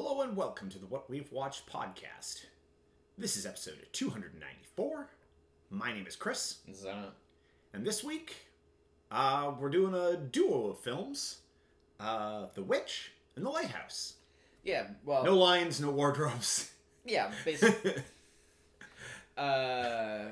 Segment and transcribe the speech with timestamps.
[0.00, 2.44] Hello and welcome to the What We've Watched podcast.
[3.18, 5.08] This is episode 294.
[5.70, 7.14] My name is Chris, Is that
[7.74, 8.46] and this week
[9.10, 11.38] uh, we're doing a duo of films
[11.98, 14.14] uh, The Witch and The Lighthouse.
[14.62, 14.86] yeah?
[15.04, 16.70] Well, No lions, no wardrobes.
[17.04, 17.94] yeah, basically.
[19.36, 20.26] uh,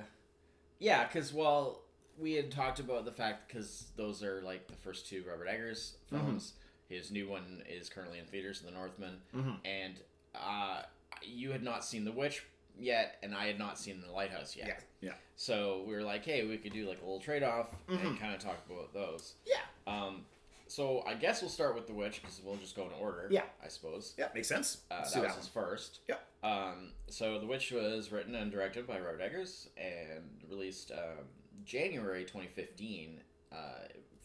[0.78, 1.80] yeah, because well,
[2.20, 5.94] we had talked about the fact because those are like the first two Robert Eggers
[6.08, 6.52] films.
[6.88, 9.58] His new one is currently in theaters, The Northman, Mhm.
[9.64, 10.00] and
[10.34, 10.82] uh,
[11.22, 12.44] you had not seen The Witch
[12.78, 14.68] yet, and I had not seen The Lighthouse yet.
[15.00, 15.14] yeah, yeah.
[15.34, 18.20] So we were like, hey, we could do like a little trade off and Mhm.
[18.20, 19.34] kind of talk about those.
[19.46, 19.62] Yeah.
[19.86, 20.26] Um,
[20.68, 23.28] so I guess we'll start with The Witch because we'll just go in order.
[23.30, 23.46] Yeah.
[23.62, 24.14] I suppose.
[24.18, 24.82] Yeah, makes sense.
[24.90, 26.00] Uh, that was his first.
[26.08, 26.18] Yeah.
[26.42, 31.28] Um, so The Witch was written and directed by Robert Eggers and released um,
[31.64, 33.56] January 2015 uh,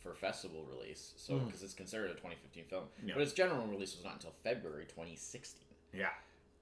[0.02, 1.14] for festival release.
[1.18, 3.14] So because it's considered a 2015 film, Yeah.
[3.14, 5.62] but its general release was not until February 2016.
[5.94, 6.10] Yeah.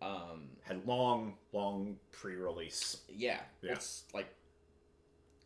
[0.01, 2.97] Um, Had long, long pre release.
[3.09, 3.73] yeah, Yeah.
[3.73, 4.27] it's like.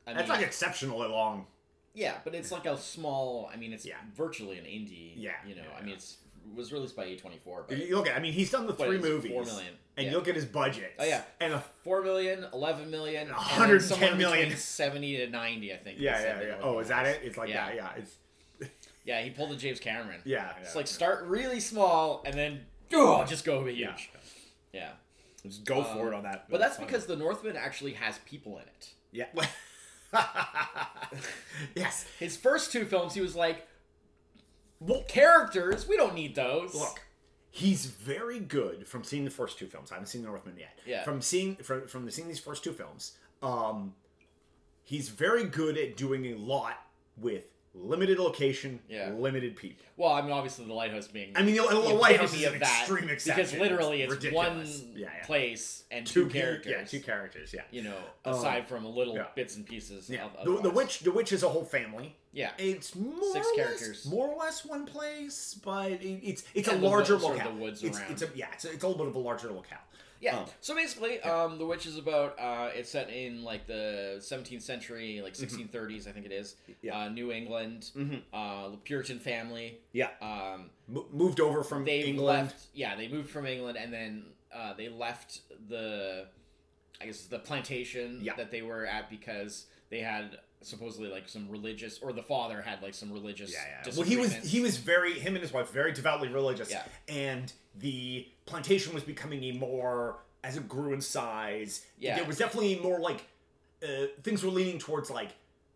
[0.05, 1.47] I That's mean, like exceptionally long.
[1.93, 3.49] yeah, but it's like a small.
[3.51, 3.97] I mean, it's Yeah.
[4.13, 5.13] virtually an indie.
[5.15, 5.63] Yeah, you know.
[5.63, 6.17] yeah, I mean, it's
[6.55, 9.31] was released by A24, but, You look at, I mean, he's done the three movies.
[9.31, 9.73] four million.
[9.95, 10.11] And yeah.
[10.11, 10.93] you look at his budget.
[10.97, 11.21] Oh, yeah.
[11.39, 14.45] And a Four million, eleven million, and then 110 somewhere million.
[14.45, 15.99] between seventy to ninety, I think.
[15.99, 16.55] Yeah, yeah, yeah.
[16.61, 17.21] Oh, is that it?
[17.23, 17.67] It's like Yeah.
[17.67, 17.75] that.
[17.75, 18.71] Yeah, it's
[19.05, 20.21] Yeah, he pulled a James Cameron.
[20.25, 20.53] yeah.
[20.61, 20.91] It's yeah, like yeah.
[20.93, 22.61] start really small and then
[22.93, 23.77] oh, just go huge.
[23.79, 23.95] Yeah.
[24.73, 24.89] Yeah.
[25.43, 26.49] just go for Um, it on that.
[26.49, 26.87] But that's fine.
[26.87, 28.93] because the Northman actually has people in it.
[29.11, 29.25] yeah.
[31.75, 32.05] yes.
[32.19, 33.67] His first two films, he was like,
[34.79, 36.73] Well, characters, we don't need those.
[36.75, 36.99] look,
[37.51, 39.91] he's very good from seeing the first two films.
[39.91, 40.79] I haven't seen the Northman yet.
[40.85, 41.03] Yeah.
[41.03, 43.93] From seeing from from seeing these first two films, um,
[44.83, 46.85] he's very good at doing a lot
[47.17, 49.09] with limited location, Yeah.
[49.09, 49.83] limited people.
[49.97, 51.31] Well, I mean, obviously, the lighthouse being.
[51.35, 53.45] I mean, the, the lighthouse is an extreme exception.
[53.45, 54.81] because literally it's ridiculous.
[54.81, 55.25] one yeah, yeah.
[55.25, 56.71] place and Two two, characters.
[56.71, 57.53] Yeah, two characters.
[57.53, 57.61] Yeah.
[57.71, 60.09] You know, Um, aside from little bits and pieces.
[60.09, 60.99] Yeah, of- the, the witch.
[60.99, 62.15] The witch is a whole family.
[62.31, 62.51] Yeah.
[62.57, 64.05] It's more Six or characters.
[64.05, 67.33] less, more or less one place, but it, it's it's And a the larger sort
[67.33, 67.55] of locale.
[67.55, 68.11] the woods it's, around.
[68.11, 69.77] it's a yeah, it's a, it's a little bit of a larger locale.
[70.23, 70.37] Yeah.
[70.39, 72.39] Um, so basically, um, The Witch is about.
[72.39, 76.55] Uh, it's set in like the 17th century, like 1630s, I think it is.
[76.63, 76.71] Mm-hmm.
[76.81, 76.97] Yeah.
[76.99, 78.21] Uh, New England, Mhm.
[78.31, 79.79] uh, Puritan family.
[79.91, 82.47] Yeah, Um, Mo- moved over from they England.
[82.47, 82.65] left.
[82.73, 86.27] Yeah, they moved from England, and then uh, they left the,
[87.01, 88.35] I guess the plantation Yeah.
[88.35, 92.81] that they were at because they had supposedly like some religious, or the father had
[92.81, 93.51] like some religious.
[93.53, 93.93] Yeah, yeah.
[93.95, 96.71] Well, he was he was very him and his wife very devoutly religious.
[96.71, 96.83] Yeah.
[97.07, 101.85] And the plantation was becoming a more as it grew in size.
[101.99, 102.15] Yeah.
[102.17, 103.25] There was definitely more like
[103.83, 105.29] uh, things were leaning towards like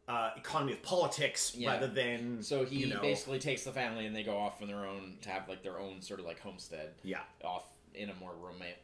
[0.07, 1.71] uh, economy of politics Yeah.
[1.73, 4.67] rather than So he you know, basically takes the family and they go off on
[4.69, 6.91] their own to have like their own sort of like homestead.
[7.03, 8.77] yeah off in a more remote,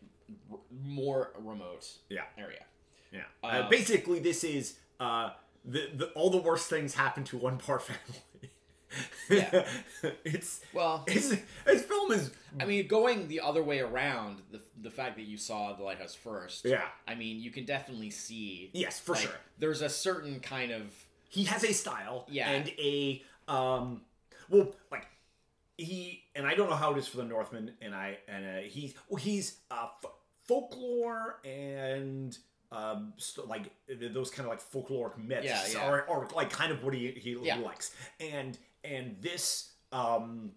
[0.85, 2.23] more remote Yeah.
[2.37, 2.63] area.
[3.11, 3.21] yeah.
[3.43, 5.31] uh, Um, basically, this is uh,
[5.65, 8.51] the, the all the worst things happen to one part family.
[9.29, 9.65] Yeah.
[10.23, 11.29] it's Well, it's
[11.65, 15.37] his film is I mean, going the other way around, the the fact that you
[15.37, 18.69] saw the lighthouse first, yeah I mean, you can definitely see.
[18.73, 19.31] yes for like, sure.
[19.57, 20.83] There's a certain kind of
[21.29, 22.49] he has a style Yeah.
[22.49, 24.01] and a um
[24.49, 25.07] well like
[25.77, 28.59] he and i don't know how it is for the northman and i and uh,
[28.69, 30.11] he's well he's uh f-
[30.43, 32.37] folklore and
[32.73, 33.71] um st- like
[34.13, 35.87] those kind of like folkloric myths Yeah, yeah.
[35.89, 37.57] Are, are like kind of what he he, Yeah.
[37.57, 40.51] he likes and and this um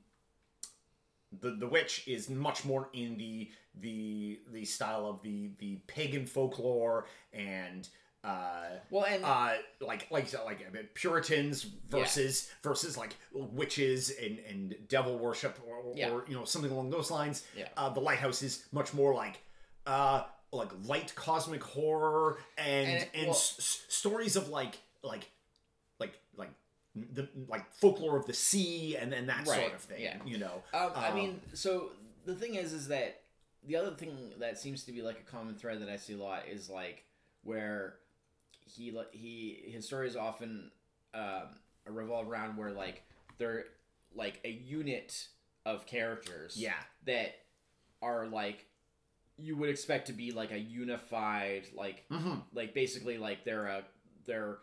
[1.40, 3.50] the the witch is much more in the
[3.80, 7.88] the the style of the the pagan folklore and
[8.24, 14.74] uh well, and uh like like like uh, puritans versus versus like witches and and
[14.88, 16.10] devil worship or, or, Yeah.
[16.10, 17.68] or you know something along those lines Yeah.
[17.76, 19.38] uh the lighthouse is much more like
[19.86, 20.22] uh
[20.52, 25.28] like light cosmic horror and And and, well- s- stories of like like
[25.98, 26.50] like like
[26.94, 30.16] the like folklore of the sea and and that sort of thing yeah.
[30.24, 31.90] you know um, I um, mean, so
[32.24, 33.20] the thing is, is that
[33.66, 36.18] the other thing that seems to be like a common thread that I see a
[36.18, 37.04] lot is like
[37.42, 37.94] where
[38.64, 40.70] he he his stories often
[41.14, 41.48] um,
[41.88, 43.02] revolve around where like
[43.38, 43.64] they're
[44.14, 45.28] like a unit
[45.64, 46.72] of characters yeah
[47.06, 47.36] that
[48.02, 48.66] are like
[49.38, 52.34] you would expect to be like a unified like mm-hmm.
[52.54, 53.82] like basically like they're a
[54.26, 54.58] they're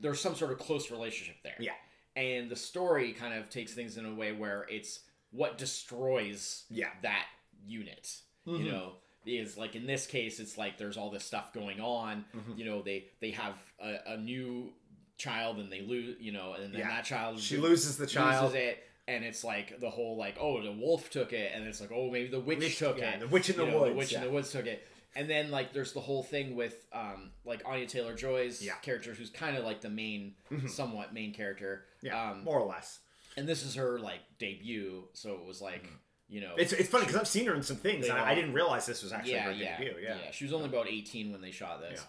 [0.00, 1.72] there's some sort of close relationship there Yeah.
[2.14, 5.00] and the story kind of takes things in a way where it's
[5.30, 7.26] what destroys yeah that
[7.66, 8.16] unit
[8.46, 8.64] Mhm.
[8.64, 8.92] you know
[9.24, 12.58] is like in this case it's like there's all this stuff going on Mhm.
[12.58, 14.72] you know they they have a, a new
[15.18, 16.88] child and they lose you know and then Yeah.
[16.88, 20.62] that child she loses the child loses it and it's like the whole like oh
[20.62, 23.28] the wolf took it and it's like oh maybe the witch, took yeah, it the
[23.28, 23.90] witch in You the know, woods.
[23.92, 24.18] the witch yeah.
[24.18, 27.62] in the woods took it and then like there's the whole thing with um like
[27.64, 28.74] Anya Taylor Joy's Yeah.
[28.82, 30.68] character who's kind of like the main Mhm.
[30.68, 32.98] somewhat main character yeah, um more or less.
[33.36, 35.88] and this is her like debut so it was like
[36.28, 36.60] you know Mm-hmm.
[36.60, 38.84] It's it's funny because I've seen her in some things, and are- I didn't realize
[38.86, 39.94] this was actually yeah, her yeah, debut.
[40.02, 40.30] Yeah.
[40.32, 42.02] She was only about 18 when they shot this,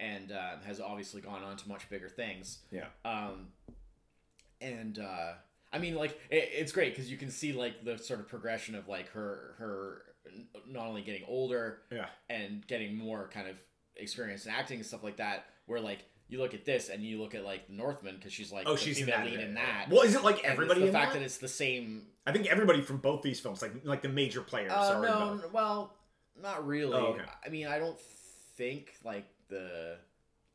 [0.00, 2.60] and uh, has obviously gone on to much bigger things.
[2.72, 2.86] Yeah.
[3.04, 3.48] Um,
[4.60, 5.32] and uh,
[5.72, 8.74] I mean, like it, it's great because you can see like the sort of progression
[8.74, 10.02] of like her her
[10.68, 12.06] not only getting older Yeah.
[12.28, 13.56] and getting more kind of
[13.96, 15.46] experience in acting and stuff like that.
[15.66, 18.52] Where like you look at this and you look at like the Northman because she's
[18.52, 19.24] like Oh, the she's in that.
[19.26, 19.86] lead in that.
[19.90, 21.18] Well, is it like everybody the fact that?
[21.20, 24.42] that it's the same I think everybody from both these films, like like the major
[24.42, 25.94] players, Uh, are in no, well,
[26.42, 26.92] not really.
[26.92, 27.24] Oh, okay.
[27.44, 27.98] I mean, I don't
[28.56, 29.96] think like the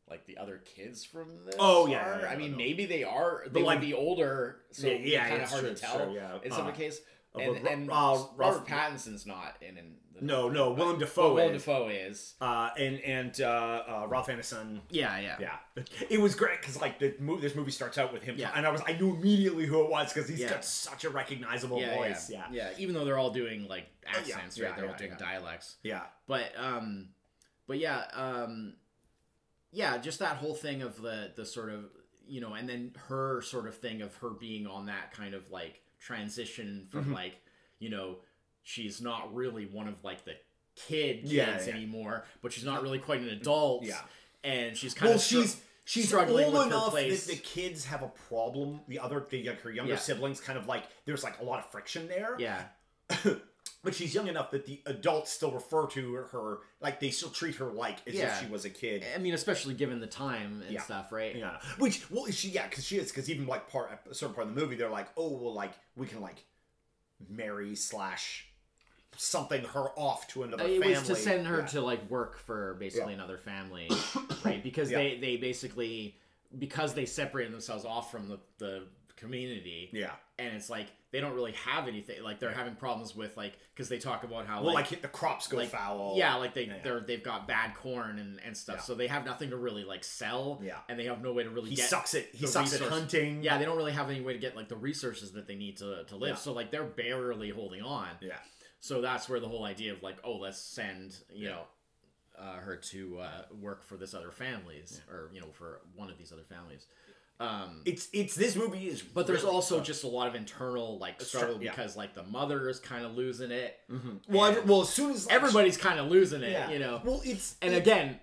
[0.10, 1.56] like the other kids from this.
[1.60, 2.16] Oh, yeah, are.
[2.16, 2.58] yeah, yeah, I mean, no.
[2.58, 3.46] maybe they are.
[3.52, 6.06] They like- would be older, so yeah, yeah, kind of hard true, to tell.
[6.06, 6.38] true, yeah.
[6.44, 7.00] In Uh, some case,
[7.36, 9.78] uh, and, and uh, Robert Pattinson's not in.
[9.78, 11.64] in the No, no, but- Willem well, Dafoe Willem is.
[11.64, 12.34] Dafoe is.
[12.40, 13.48] Uh, and and uh,
[14.04, 14.82] uh, Ralph Ineson.
[14.92, 18.22] Yeah, yeah, Yeah, it was great because like the movie, this movie starts out with
[18.22, 18.52] him, Yeah.
[18.56, 20.50] and I was I knew immediately who it was because he's Yeah.
[20.52, 22.30] got such a recognizable Yeah, voice.
[22.30, 22.70] yeah, Yeah.
[22.78, 24.76] Even though they're all doing like Oh, accents, yeah, right?
[24.78, 25.78] They're all doing dialects.
[25.82, 27.10] yeah, but um
[27.68, 28.76] but yeah um
[29.74, 31.86] yeah just that whole thing of the the sort of
[32.28, 35.50] you know and then her sort of thing of her being on that kind of
[35.52, 37.14] like transition from Mhm.
[37.14, 37.36] like
[37.80, 38.18] you know
[38.62, 40.36] she's not really one of like the
[40.76, 41.74] kid kids Yeah, yeah.
[41.74, 44.00] anymore but she's not really quite an adult Yeah.
[44.44, 47.26] and she's kind Well, of str- she's she's struggling old with her enough that place.
[47.28, 48.80] the kids have a problem.
[48.88, 50.00] The other, the, like her younger Yeah.
[50.00, 52.36] siblings, kind of like there's like a lot of friction there.
[52.40, 52.64] yeah
[53.84, 57.56] but she's young enough that the adults still refer to her like they still treat
[57.56, 58.34] her like as Yeah.
[58.34, 59.04] if she was a kid.
[59.14, 60.82] i mean especially given the time and Yeah.
[60.82, 64.16] stuff right Yeah, which well, she yeah, because she is because even like part a
[64.16, 66.44] certain part of the movie, they're like, oh well, like we can like
[67.30, 68.48] marry slash
[69.16, 70.90] something her off to another it family.
[70.90, 71.66] was to send her Yeah.
[71.68, 73.88] to like work for basically another family
[74.44, 76.16] right because they they basically
[76.58, 78.84] because they separated themselves off from the the
[79.24, 80.12] community yeah.
[80.38, 83.88] and it's like they don't really have anything like they're having problems with like because
[83.90, 86.16] they talk about how Well, like, like, the crops go like, foul.
[86.18, 86.74] yeah like they Yeah.
[86.84, 88.82] they're they've got bad corn and and stuff Yeah.
[88.82, 90.78] so they have nothing to really like sell Yeah.
[90.90, 93.00] and they have no way to really he get sucks at he sucks at resource-
[93.00, 93.44] hunting.
[93.44, 95.78] yeah they don't really have any way to get like the resources that they need
[95.78, 96.36] to to live Yeah.
[96.36, 98.38] so like they're barely holding on yeah.
[98.80, 101.56] so that's where the whole idea of like, oh, let's send you Yeah.
[101.56, 101.64] know
[102.40, 106.18] uh, her to uh, work for this other families or you know for one of
[106.18, 106.88] these other families.
[107.40, 110.98] Um, It's it's this movie is, but there's really- also just a lot of internal
[111.00, 111.72] like struggle yeah.
[111.72, 113.78] because like the mother is kind of losing it.
[113.90, 114.22] Mhm.
[114.30, 116.70] well, every- well, as soon as like, Everybody's kind of losing it, yeah.
[116.72, 117.02] you know.
[117.04, 118.20] Well, it's And it's- again,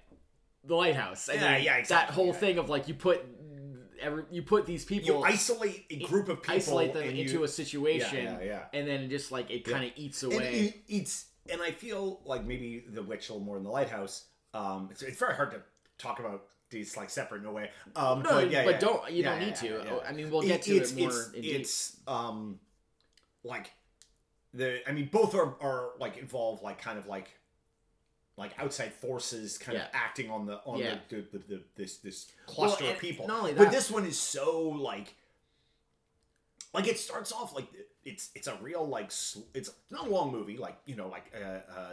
[0.64, 1.28] the lighthouse.
[1.28, 3.24] I Yeah, yeah, That whole thing of like you put
[4.00, 7.44] every you put these people you isolate a group of people, isolate them into you,
[7.44, 8.64] a situation, Yeah, yeah, yeah.
[8.72, 10.54] and then just like it kind of eats and away.
[10.66, 14.26] it, it's and I feel like maybe the witch a little more in the lighthouse.
[14.54, 15.62] Um, it's, it's very hard to
[15.98, 17.70] talk about these like separate in a way.
[17.96, 18.78] Um, No, but, yeah, but yeah.
[18.78, 20.02] don't you Yeah, don't need to.
[20.08, 22.61] I mean, we'll get to it's, it more It's, it's um,
[23.44, 23.72] like
[24.55, 27.28] the I mean both are are like involved like kind of like
[28.37, 32.26] like outside forces kind of acting on the on the, the, the, the this this
[32.46, 33.26] cluster Well, of people.
[33.26, 35.14] not only but this one is so like
[36.73, 37.66] like it starts off like
[38.05, 41.31] it's it's a real like sl- it's not a long movie like you know like
[41.35, 41.91] uh, uh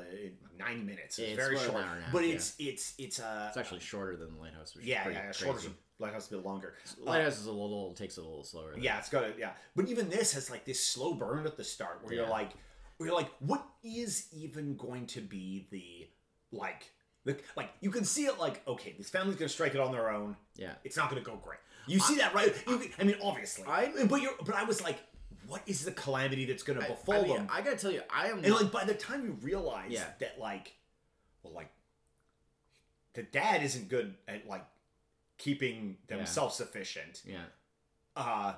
[0.58, 2.34] nine minutes it's, It's very short hour and a half, but yeah.
[2.36, 4.76] it's it's it's uh It's actually shorter than the lighthouse.
[4.76, 5.68] Which yeah is yeah shorter
[6.00, 8.72] lighthouse a bit longer Lighthouse is a little takes it a little slower.
[8.72, 9.36] than- yeah, it's got it.
[9.40, 12.52] Yeah, but even this has like this slow burn at the start where you're like,
[12.98, 16.08] where you're like, what is even going to be the
[16.58, 16.90] like
[17.26, 17.70] the like?
[17.82, 20.38] You can see it like, okay, this family's gonna strike it on their own.
[20.56, 20.74] yeah.
[20.86, 21.60] It's not gonna go great.
[21.88, 22.54] You see that right?
[22.68, 25.00] You, I mean, obviously, I- but you're but I was like,
[25.48, 27.48] what is the calamity that's gonna befall I mean, them?
[27.52, 30.06] I gotta tell you, I am and like by the time you realize Yeah.
[30.20, 30.76] that like,
[31.44, 31.72] well, like
[33.14, 34.66] the dad isn't good at like
[35.38, 36.26] keeping them Yeah.
[36.26, 37.44] self-sufficient yeah,
[38.16, 38.54] uh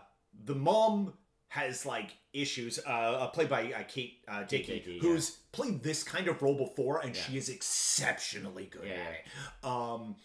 [0.46, 1.14] the mom
[1.50, 6.04] has like issues uh, uh played by uh, kate uh dickie Dickie, who's played this
[6.04, 7.22] kind of role before and Yeah.
[7.22, 10.16] she is exceptionally good Yeah, at it um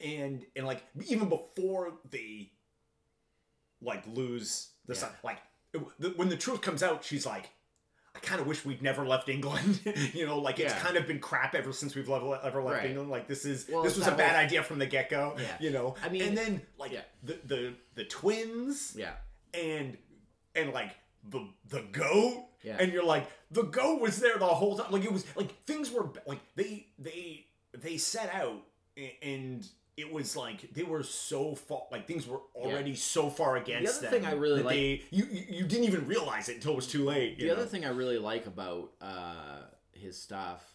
[0.00, 2.52] and and like even before they
[3.80, 5.00] like lose the Yeah.
[5.00, 5.38] son like
[6.16, 7.50] when the truth comes out she's like
[8.16, 9.80] I kind of wish we'd never left England.
[10.14, 12.90] you know, like it's kind of been crap ever since we've ever, ever left Right.
[12.90, 13.10] England.
[13.10, 15.34] Like this is Well, this was a bad idea from the get go.
[15.36, 15.56] Yeah.
[15.58, 17.00] You know, I mean- and then like Yeah.
[17.24, 19.14] the the the twins yeah,
[19.52, 19.98] and
[20.54, 20.92] and like
[21.28, 22.76] the the goat Yeah.
[22.78, 25.90] and you're like the goat was there the whole time like it was like things
[25.90, 28.62] were like they they they set out
[29.22, 29.66] and
[29.96, 34.08] it was like they were so far like things were already so far against the
[34.08, 36.76] other them thing I really like- they, you, you didn't even realize it until it
[36.76, 40.74] was too late the other thing I really like about uh, his stuff,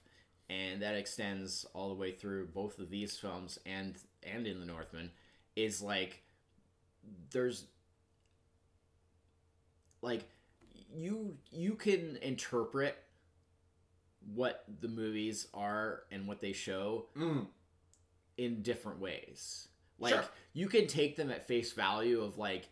[0.49, 4.65] and that extends all the way through both of these films and and in the
[4.65, 5.11] Northman,
[5.55, 6.23] is like
[7.31, 7.65] there's
[10.01, 10.23] like
[10.95, 12.97] you you can interpret
[14.33, 17.47] what the movies are and what they show Mm,
[18.39, 19.67] in different ways.
[19.99, 20.23] Like Sure.
[20.53, 22.69] you can take them at face value of like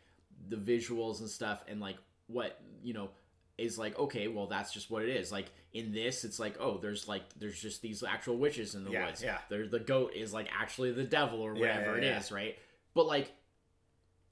[0.49, 1.97] the visuals and stuff and like
[2.27, 3.09] what, you know,
[3.57, 5.31] is like okay, well that's just what it is.
[5.31, 8.91] Like in this it's like oh, there's like there's just these actual witches in the
[8.91, 9.21] Yeah, woods.
[9.23, 9.39] yeah.
[9.49, 12.19] There the goat is like actually the devil or whatever yeah, it yeah.
[12.19, 12.57] is, right?
[12.93, 13.31] But like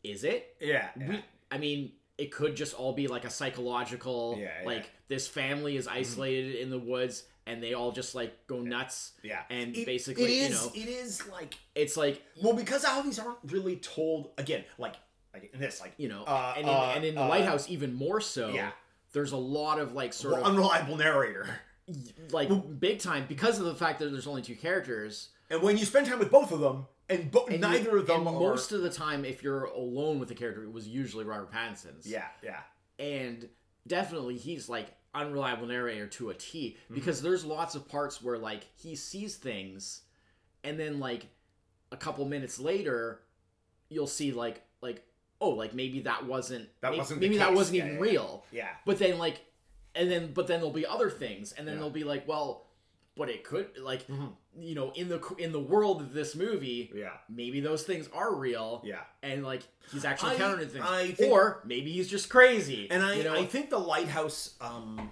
[0.04, 0.56] is it?
[0.62, 0.90] yeah.
[0.96, 5.88] We, I mean, it could just all be like a psychological like this family is
[5.88, 10.24] isolated in the woods and they all just like go nuts yeah and It- basically,
[10.40, 14.32] it you know, it is like it's like well because all these aren't really told
[14.38, 14.96] again like
[15.34, 17.70] like in this like you know, Uh, and, in, uh, and in the uh, lighthouse
[17.70, 18.50] even more so.
[18.50, 18.72] Yeah.
[19.14, 21.48] There's a lot of like sort well, of unreliable narrator
[22.32, 22.50] like
[22.80, 25.30] big time because of the fact that there's only two characters.
[25.50, 28.08] and when you spend time with both of them and, bo- And neither you- of
[28.08, 30.88] them and are most of the time, if you're alone with the character, it was
[30.88, 32.08] usually Robert Pattinson's.
[32.08, 32.62] yeah yeah
[32.98, 33.48] and
[33.88, 36.96] definitely he's like unreliable narrator to a T Mm-hmm.
[36.96, 40.02] because there's lots of parts where like he sees things
[40.64, 41.28] and then like
[41.92, 43.22] a couple minutes later
[43.90, 45.04] you'll see like like
[45.42, 48.12] oh like maybe that wasn't That maybe, wasn't maybe that wasn't Yeah, even yeah, yeah.
[48.12, 49.42] real yeah but then like
[49.96, 51.82] and then but then there'll be other things and then Yeah.
[51.82, 52.66] they'll be like well
[53.18, 54.34] but it could like Mhm.
[54.58, 58.34] you know in the in the world of this movie yeah maybe those things are
[58.36, 62.30] real yeah and like he's actually I- encountering things I think- or maybe he's just
[62.30, 63.34] crazy And I, you know?
[63.34, 65.12] I think the lighthouse, um,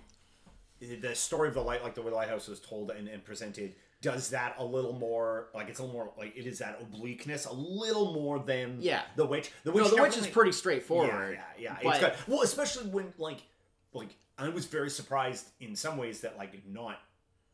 [0.80, 3.74] the story of the light, like the way the lighthouse was told and, and presented,
[4.02, 5.48] does that a little more.
[5.54, 9.04] Like it's a little more like it is that obliqueness a little more than Yeah.
[9.16, 9.50] the witch.
[9.64, 11.36] The witch, no, the witch is pretty straightforward.
[11.36, 11.78] Yeah, yeah, yeah.
[11.82, 12.34] but- It's good.
[12.34, 13.40] Well, especially when like
[13.94, 17.00] like I was very surprised in some ways that like not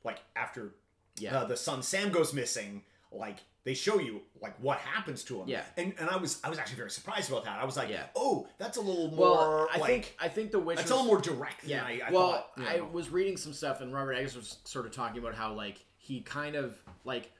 [0.04, 0.74] like after
[1.18, 1.40] Yeah.
[1.40, 5.48] uh, the son Sam goes missing, like they show you like what happens to him.
[5.48, 5.64] Yeah.
[5.78, 7.60] and and I was I was actually very surprised about that.
[7.60, 8.06] I was like, Yeah.
[8.16, 9.20] oh, that's a little more.
[9.32, 10.78] Well, I like think I think the witch.
[10.78, 11.84] that's was, a little more direct than Yeah.
[11.86, 12.52] I, I well, thought.
[12.58, 12.86] I know.
[12.92, 16.22] was reading some stuff, and Robert Eggers was sort of talking about how like he
[16.22, 17.32] kind of like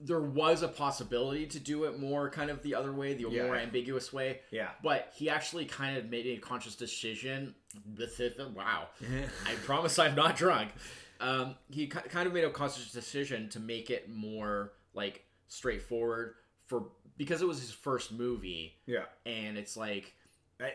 [0.00, 3.44] there was a possibility to do it more kind of the other way, the Yeah.
[3.46, 4.40] more ambiguous way.
[4.52, 4.70] Yeah.
[4.82, 7.54] But he actually kind of made a conscious decision.
[8.54, 8.88] Wow.
[9.46, 10.70] I promise I'm not drunk.
[11.20, 16.34] Um, he kind of made a conscious decision to make it more like straightforward
[16.66, 19.04] for because it was his first movie, yeah.
[19.26, 20.14] and it's like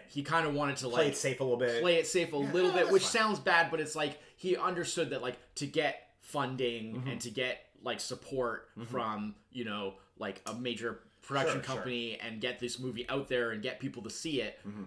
[0.09, 1.81] he kind of wanted to Play like it safe a little bit.
[1.81, 3.11] play it safe a Yeah, little no, bit, which fine.
[3.11, 7.07] sounds bad, but it's like he understood that like to get funding Mm-hmm.
[7.09, 11.75] and to get like support from you know like a major production Sure, sure.
[11.75, 14.83] company and get this movie out there and get people to see it, Mm-hmm.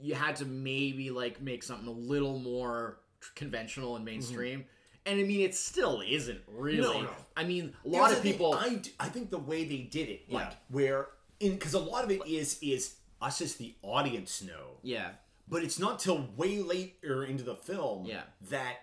[0.00, 2.98] you had to maybe like make something a little more
[3.34, 4.64] conventional and mainstream.
[5.06, 6.78] And I mean, it still isn't really.
[6.82, 7.04] Mm-hmm.
[7.04, 7.16] No, no.
[7.36, 8.52] I mean, a lot the of people.
[8.54, 10.54] I, d- I think the way they did it, like Yeah.
[10.70, 11.06] where
[11.40, 15.10] in because a lot of it is is us as the audience know, yeah,
[15.48, 18.22] but it's not till way later into the film Yeah.
[18.50, 18.76] that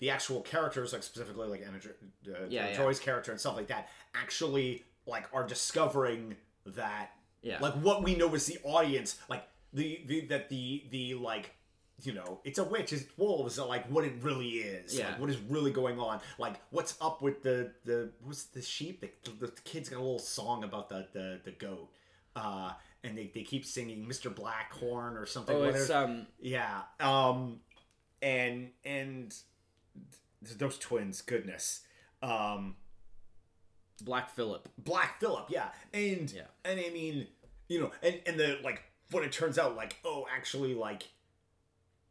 [0.00, 1.80] the actual characters, like specifically like Anya
[2.34, 2.76] uh, Yeah, yeah.
[2.76, 6.36] Joy's character and stuff like that, actually like are discovering
[6.66, 7.10] that
[7.42, 11.52] yeah, like what we know as the audience like the, the that the the like
[12.02, 15.08] you know it's a witch it's wolves like what it really is Yeah.
[15.10, 19.00] like what is really going on like what's up with the the what's the sheep
[19.00, 21.88] the, the, the kids got a little song about the the, the goat
[22.36, 27.60] uh and they, they keep singing mr blackhorn or something oh, it's um, yeah um
[28.22, 29.34] and and
[30.58, 31.80] those twins goodness
[32.22, 32.76] um
[34.04, 34.68] Black Phillip.
[34.78, 36.42] Black Phillip, yeah, and Yeah.
[36.64, 37.26] and I mean,
[37.68, 41.08] you know, and and the like when it turns out like oh actually like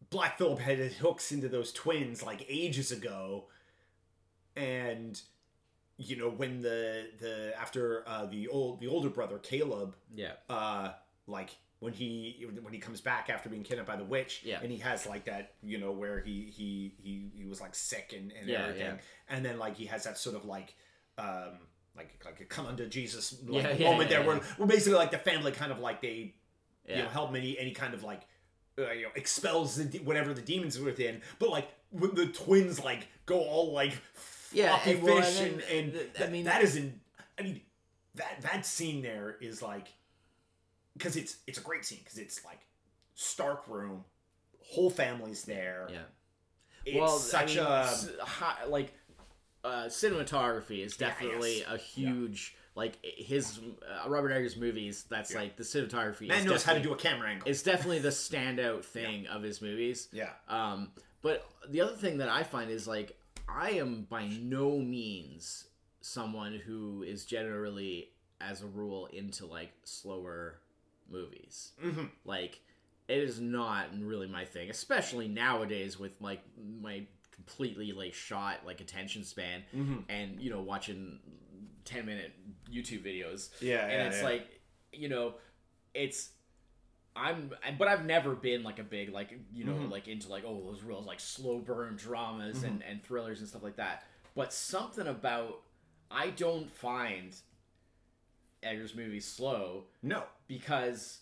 [0.09, 3.45] Black Phillip had his hooks into those twins like ages ago,
[4.55, 5.21] and
[5.97, 10.91] you know when the the after uh, the old the older brother Caleb Yeah, uh
[11.25, 14.59] like when he when he comes back after being kidnapped by the witch Yeah.
[14.61, 18.13] and he has like that you know where he he he, he was like sick
[18.17, 18.95] and, and Yeah, everything yeah.
[19.29, 20.73] and then like he has that sort of like
[21.17, 21.59] um
[21.95, 25.51] like like a come unto jesus like moment there where, where basically like the family
[25.51, 26.33] kind of like they
[26.87, 28.21] you know help him any any kind of like
[28.79, 32.83] uh, you know expels the de- whatever the demons within but like when the twins
[32.83, 33.93] like go all like
[34.51, 36.99] Yeah, floppy and well, fish and and, and, I mean- that is in
[37.39, 37.61] i mean
[38.15, 39.87] that that scene there is like
[40.97, 42.59] because it's it's a great scene because it's like
[43.15, 44.03] stark room
[44.61, 45.99] whole family's there yeah.
[46.85, 48.93] it's well, such I mean, a s- hi- like
[49.63, 51.67] uh, cinematography is Yeah, definitely yes.
[51.69, 55.05] a huge like his uh, Robert Eggers movies.
[55.09, 55.39] That's Yeah.
[55.39, 56.27] like the cinematography.
[56.27, 57.49] Man is knows how to do a camera angle.
[57.49, 60.09] It's definitely the standout thing of his movies.
[60.13, 60.29] yeah.
[60.47, 60.91] Um,
[61.23, 63.17] but the other thing that I find is like
[63.49, 65.65] I am by no means
[66.01, 70.59] someone who is generally, as a rule, into like slower
[71.11, 71.71] movies.
[71.81, 72.59] hmm Like
[73.07, 76.41] it is not really my thing, especially nowadays with like
[76.81, 81.19] my completely like shot like attention span hmm and you know watching
[81.85, 82.33] 10 minute
[82.69, 83.83] YouTube videos Yeah.
[83.83, 84.23] and yeah, it's yeah.
[84.23, 84.47] like
[84.91, 85.35] you know
[85.93, 86.31] it's
[87.15, 89.89] i'm but i've never been like a big like you know Mhm.
[89.91, 92.65] like into like oh those real like slow burn dramas Mm-hmm.
[92.67, 94.03] and and thrillers and stuff like that
[94.35, 95.61] but something about
[96.11, 97.35] i don't find
[98.63, 100.23] eggers movies slow no.
[100.47, 101.19] because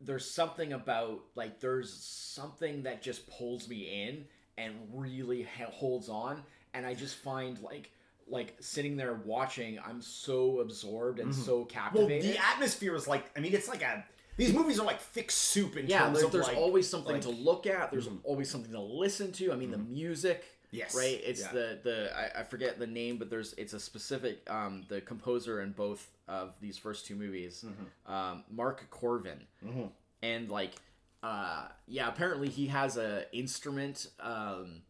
[0.00, 4.24] there's something about like there's something that just pulls me in
[4.56, 6.42] and really ha- holds on
[6.74, 7.90] and i just find like
[8.28, 11.44] like sitting there watching i'm so absorbed and Mhm.
[11.44, 13.24] so Well, captivated the atmosphere is like.
[13.36, 14.04] I mean, it's like a.
[14.36, 16.56] These movies are like thick soup in yeah terms of there's like.
[16.56, 18.20] always something like- to look at there's Mhm.
[18.22, 20.94] always something to listen to i mean the music yes.
[20.94, 21.52] right it's yeah.
[21.52, 25.60] the the I, I forget the name but there's it's a specific um the composer
[25.62, 28.12] in both of these first two movies Mhm.
[28.12, 29.90] um mark korven Mhm.
[30.22, 30.74] and like
[31.22, 34.82] uh yeah apparently he has a instrument um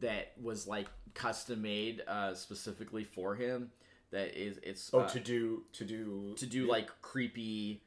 [0.00, 3.70] that was like custom made uh specificically for him
[4.10, 7.82] that is it's Oh, uh, to do to do to do like creepy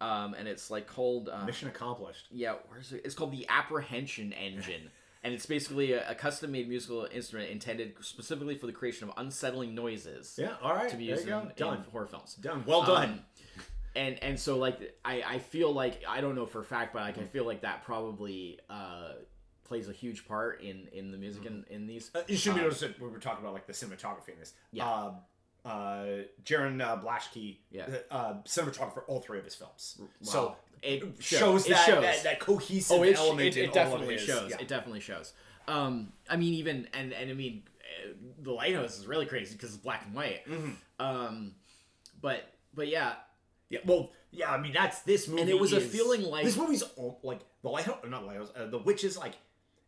[0.00, 2.26] um and it's like called uh, mission accomplished.
[2.30, 4.90] yeah where's it it's called the apprehension engine
[5.24, 9.14] and it's basically a, a custom made musical instrument intended specifically for the creation of
[9.16, 10.54] unsettling noises Yeah.
[10.62, 10.88] All right.
[10.90, 11.48] to be there used you in, go.
[11.50, 11.84] in Done.
[11.90, 12.64] horror films Done.
[12.66, 13.10] Well done.
[13.10, 13.20] um,
[13.96, 17.02] and and so like I I feel like I don't know for a fact, but
[17.02, 19.12] like I feel like that probably uh
[19.64, 22.10] plays a huge part in in the music in in these.
[22.14, 24.38] Uh, you should be um, noticed that we were talking about like the cinematography in
[24.38, 24.52] this.
[24.72, 24.86] Yeah.
[24.88, 25.12] Uh,
[25.64, 26.06] uh,
[26.44, 27.88] Jarin uh, Blaschke, Yeah.
[28.10, 29.96] uh, uh, cinematographer for all three of his films.
[29.98, 30.06] Wow.
[30.22, 32.02] So it shows, it that, shows.
[32.02, 33.56] that that cohesive oh, it, element.
[33.56, 34.50] it, it all definitely shows.
[34.50, 34.56] Yeah.
[34.60, 35.32] It definitely shows.
[35.66, 39.70] Um, I mean, even and and I mean, uh, the lighthouse is really crazy because
[39.74, 40.46] it's black and white.
[40.48, 40.74] Mhm.
[40.98, 41.54] Um,
[42.20, 43.14] but but yeah,
[43.70, 44.50] Yeah, well, yeah.
[44.52, 45.42] I mean, that's this movie.
[45.42, 48.50] and it was a feeling like this movie's al- like the lighthouse, not lighthouse.
[48.56, 49.34] Uh, the witch is like,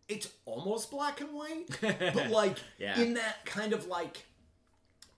[0.08, 3.00] it's almost black and white, but like Yeah.
[3.00, 4.22] in that kind of like, li-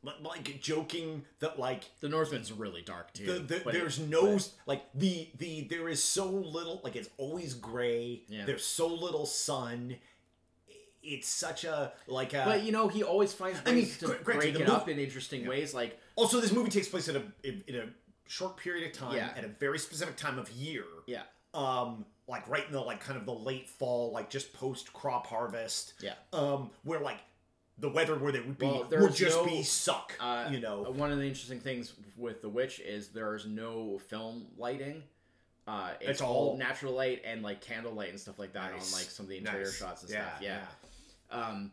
[0.02, 3.24] like joking that like the Northman's really dark too.
[3.26, 6.96] the, the, but it- there's no but- like the the there is so little like
[6.96, 8.22] it's always gray.
[8.28, 8.44] Yeah.
[8.44, 9.96] There's so little sun.
[11.04, 12.42] It's such a like a.
[12.44, 14.98] But you know, he always finds I mean, to granted, break it mov- up in
[15.00, 15.74] interesting ways.
[15.74, 17.84] Like also, this movie takes place in a in, in a
[18.28, 19.30] short period of time Yeah.
[19.36, 20.84] at a very specific time of year.
[21.06, 21.22] yeah,
[21.54, 25.26] um like right in the like kind of the late fall like just post crop
[25.26, 26.14] harvest yeah.
[26.32, 27.18] um where like
[27.82, 30.84] the weather where they would be Well, would just no, be suck uh, you know
[30.96, 35.02] One of the interesting things with The Witch is there's no film lighting.
[35.66, 38.72] Uh, it's, It's all, all- natural light and like candle light and stuff like that
[38.72, 38.92] Nice.
[38.94, 39.76] on like some of the interior Nice.
[39.76, 40.42] shots and yeah, stuff.
[40.42, 40.60] Yeah.
[41.30, 41.72] Um,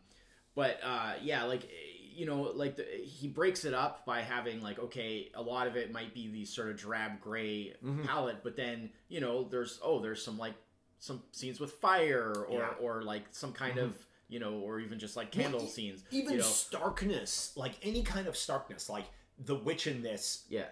[0.54, 1.68] but uh, yeah, like
[2.12, 5.76] you know, like the, he breaks it up by having like okay, a lot of
[5.76, 8.04] it might be the sort of drab gray Mhm.
[8.04, 10.54] palette, but then you know, there's oh, there's some like
[10.98, 12.70] some scenes with fire or Yeah.
[12.80, 13.84] or like some kind Mhm.
[13.84, 16.02] of you know, or even just like candle e- scenes.
[16.10, 19.04] even you know, starkness like any kind of starkness like
[19.44, 20.64] the witch in this yeah,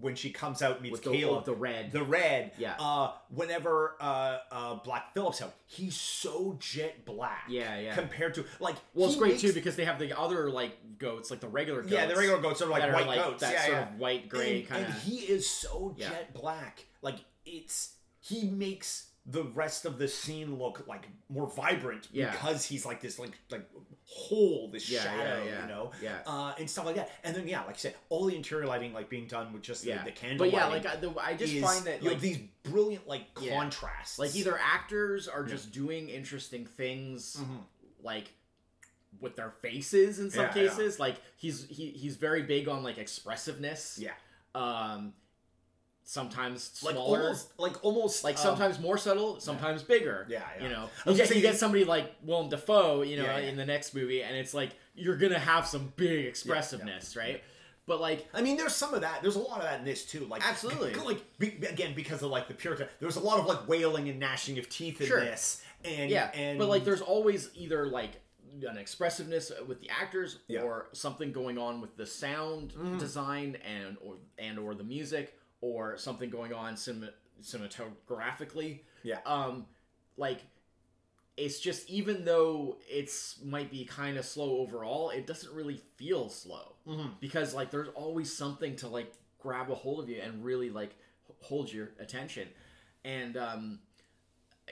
[0.00, 1.92] when she comes out and meets with the, Caleb the red.
[1.92, 2.74] the red Yeah.
[2.78, 7.94] uh whenever uh uh black phillips out he's so jet black Yeah, yeah.
[7.94, 11.30] compared to like Well, it's great makes- too because they have the other like goats,
[11.30, 11.92] like the regular goats.
[11.92, 13.88] yeah the regular goats are like white are like goats that yeah, sort yeah.
[13.88, 16.08] of white gray kind and he is so Yeah.
[16.10, 22.08] jet black like it's he makes the rest of the scene look like more vibrant
[22.12, 22.30] Yeah.
[22.30, 23.68] because he's like this like like
[24.06, 25.90] hole this Yeah, shadow yeah, you know?
[26.02, 26.18] Yeah.
[26.26, 27.10] uh and stuff like that.
[27.22, 29.84] And then yeah like i said all the interior lighting like being done with just
[29.84, 32.16] the, the candle but yeah, like I, the, I just is, find that you know,
[32.16, 34.18] these brilliant like contrasts.
[34.18, 37.58] Like either actors are just doing interesting things Mhm.
[38.02, 38.32] like
[39.20, 40.98] with their faces in some cases.
[40.98, 43.98] Like he's he, he's very big on like expressiveness.
[44.00, 44.12] Yeah.
[44.54, 45.12] Um
[46.10, 50.64] sometimes like smaller almost like almost like um, sometimes more subtle sometimes bigger yeah, yeah.
[50.64, 53.48] you know you get, you get somebody like Willem Dafoe you know Yeah, yeah.
[53.48, 57.44] in the next movie and it's like you're gonna have some big expressiveness right
[57.86, 59.20] but like I mean, there's some of that.
[59.20, 60.24] There's a lot of that in this too.
[60.26, 60.94] Like Absolutely.
[60.94, 64.20] Like be, again, because of like the Puritan, there's a lot of like wailing and
[64.20, 65.18] gnashing of teeth in Sure.
[65.18, 65.60] this.
[65.84, 68.20] And yeah and but like there's always either like
[68.68, 70.60] an expressiveness with the actors Yeah.
[70.60, 72.98] or something going on with the sound Mhm.
[73.00, 77.10] design and or and or the music or something going on cinema,
[77.42, 79.20] cinematographically Yeah.
[79.26, 79.66] um
[80.16, 80.40] like
[81.36, 86.28] it's just even though it's might be kind of slow overall, it doesn't really feel
[86.28, 87.18] slow Mhm.
[87.20, 90.94] because like there's always something to like grab a hold of you and really like
[91.40, 92.48] hold your attention,
[93.04, 93.80] and um,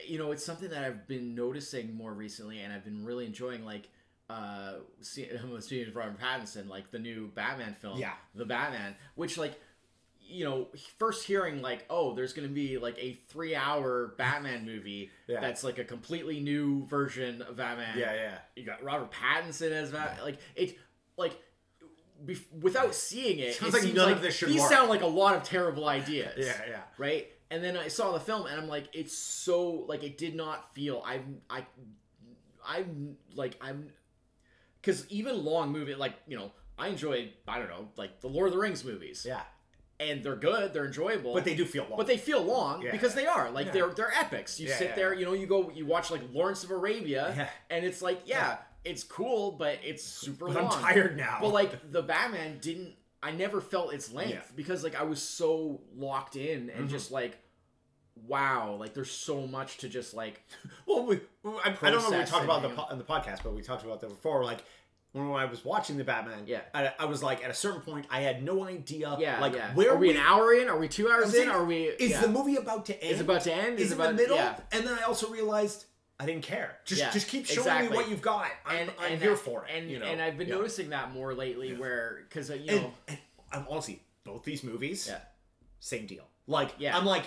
[0.05, 3.65] you know it's something that I've been noticing more recently, and I've been really enjoying
[3.65, 3.89] like.
[4.29, 5.27] Uh, see,
[5.59, 8.13] speaking Robert Pattinson, like the new Batman film, Yeah.
[8.35, 9.59] the Batman, which like
[10.29, 15.41] you know, first hearing like, oh, there's gonna be like a three-hour Batman movie Yeah.
[15.41, 17.97] that's like a completely new version of Batman.
[17.97, 18.37] Yeah, yeah.
[18.55, 20.23] You got Robert Pattinson as Batman.
[20.23, 20.77] Like it,
[21.17, 21.37] like
[22.25, 24.71] bef- without seeing it, Sounds it like seems none like of this should these work.
[24.71, 26.33] sound like a lot of terrible ideas.
[26.37, 26.81] Yeah, yeah.
[26.97, 27.27] Right.
[27.51, 30.73] And then I saw the film, and I'm like, it's so like it did not
[30.75, 31.01] feel.
[31.05, 31.65] I'm I,
[32.65, 33.89] I'm like I'm,
[34.81, 38.47] because even long movie like you know I enjoyed I don't know like the Lord
[38.49, 39.41] of the Rings movies Yeah.
[39.99, 41.97] And they're good they're enjoyable But they do feel long.
[41.97, 42.91] but they feel long Yeah.
[42.91, 43.71] because they are like Yeah.
[43.73, 44.59] they're they're epics.
[44.59, 47.85] You Yeah, sit there, you know, you go, you watch like Lawrence of Arabia, and
[47.85, 50.71] it's like, yeah, it's cool, but it's super But long.
[50.73, 51.39] I'm tired now.
[51.41, 52.95] But like the Batman didn't.
[53.21, 56.89] I never felt its length because like I was so locked in and Mhm.
[56.91, 57.37] just like,
[58.27, 60.41] wow, like there's so much to just like,
[60.85, 63.53] Well, we, I, I don't know we talked about the po- on the podcast, but
[63.53, 64.43] we talked about that before.
[64.43, 64.63] Like
[65.11, 66.61] when I was watching the Batman, Yeah.
[66.73, 69.73] I, I was like, at a certain point, I had no idea, yeah, like yeah.
[69.73, 70.67] where are we, we an hour in?
[70.69, 71.49] Are we two hours I'm in?
[71.49, 71.85] Are we?
[71.85, 72.21] is yeah.
[72.21, 73.13] the movie about to end?
[73.13, 73.79] is it about to end?
[73.79, 74.37] is it in about the middle?
[74.37, 74.59] Yeah.
[74.71, 75.85] And then I also realized
[76.19, 76.77] I didn't care.
[76.85, 77.89] Just Yeah, just keep showing exactly.
[77.89, 78.51] me what you've got.
[78.65, 79.71] I'm, And, I'm and here that- for it.
[79.75, 80.05] And you know?
[80.05, 83.17] and I've been noticing that more lately, where because you And, know, and
[83.51, 85.19] I'm honestly both these movies, Yeah.
[85.79, 86.27] same deal.
[86.45, 86.95] Like Yeah.
[86.97, 87.23] I'm like,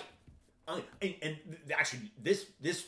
[0.67, 1.37] and, and
[1.77, 2.85] actually this this uh,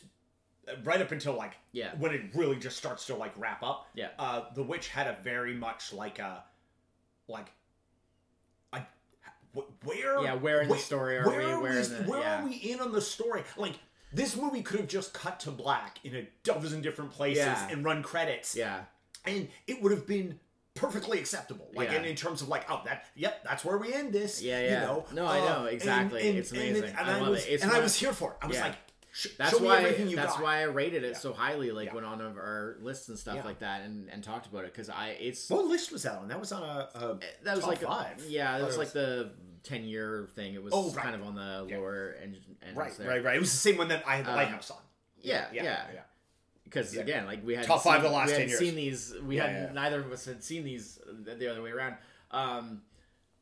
[0.84, 1.94] right up until like Yeah.
[1.98, 3.88] when it really just starts to like wrap up.
[3.94, 4.10] Yeah.
[4.18, 6.44] Uh, the witch had a very much like a
[7.28, 7.48] like
[8.74, 8.82] a
[9.56, 11.46] wh- where Yeah, where in the story are where we?
[11.46, 12.42] Are Where we, the- where yeah.
[12.42, 13.44] are we in on the story?
[13.58, 13.74] Like
[14.14, 17.68] this movie could have just cut to black in a dozen different places Yeah.
[17.70, 18.82] and run credits yeah,
[19.26, 20.40] and it would have been
[20.74, 21.70] perfectly acceptable.
[21.74, 22.00] Like Yeah.
[22.00, 24.42] in, in terms of like, oh, that yep, that's where we end this.
[24.42, 24.82] Yeah, You yeah.
[24.82, 26.22] know, No, I Uh, know, exactly.
[26.22, 26.84] It's amazing.
[26.86, 27.62] And, I love was, it.
[27.64, 28.38] And I was here for it.
[28.42, 28.64] I was Yeah.
[28.68, 28.76] like,
[29.16, 30.42] sh- that's why that's got.
[30.44, 31.18] why I rated it Yeah.
[31.18, 31.72] so highly.
[31.72, 31.94] Like Yeah.
[31.96, 33.46] went on our lists and stuff Yeah.
[33.46, 36.28] like that, and, and talked about it because I it's What list was that on?
[36.28, 36.90] That was on a.
[36.94, 38.24] a that was like a- five.
[38.28, 39.32] yeah, that thought was like the
[39.64, 40.54] ten year thing.
[40.54, 41.04] It was Oh, right.
[41.04, 42.38] kind of on the lower end.
[42.62, 43.08] end right, there.
[43.10, 43.36] right, right.
[43.36, 44.78] It was the same one that I had the Um, lighthouse on.
[45.22, 45.64] Yeah, yeah.
[45.64, 46.02] yeah.
[46.66, 48.60] Because again, like we had Top five of the last we 10 hadn't years.
[48.60, 49.14] seen these.
[49.24, 51.96] We had neither of us had seen these the other way around.
[52.32, 52.82] Um,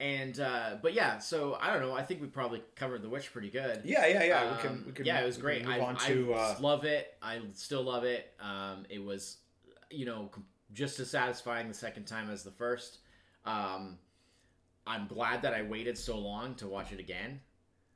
[0.04, 1.94] and uh, but yeah, so I don't know.
[1.94, 3.82] I think we probably covered the witch pretty good.
[3.86, 4.42] Yeah, yeah, yeah.
[4.44, 5.06] Um, we can, we can.
[5.06, 5.66] yeah, it was great.
[5.66, 6.34] I, I to.
[6.34, 7.16] uh, love it.
[7.22, 8.34] I still love it.
[8.42, 9.38] Um, it was,
[9.90, 10.30] you know,
[10.74, 13.00] just as satisfying the second time as the first.
[13.46, 13.98] Um,
[14.86, 17.40] I'm glad that I waited so long to watch it again.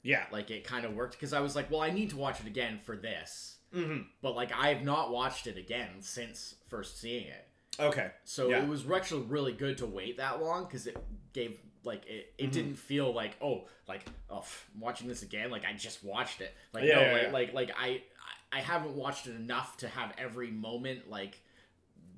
[0.04, 0.26] yeah.
[0.32, 2.48] Like it kind of worked because I was like, well, I need to watch it
[2.48, 3.58] again for this.
[3.74, 7.48] hmm But like I have not watched it again since first seeing it.
[7.80, 8.12] Okay.
[8.24, 8.64] So Yeah.
[8.64, 10.96] it was actually really good to wait that long because it
[11.34, 12.54] gave like it, it Mhm.
[12.54, 14.46] didn't feel like oh like oh
[14.76, 17.32] I'm watching this again like I just watched it like Yeah, no yeah, like, yeah.
[17.32, 18.04] like like I
[18.52, 21.42] I haven't watched it enough to have every moment like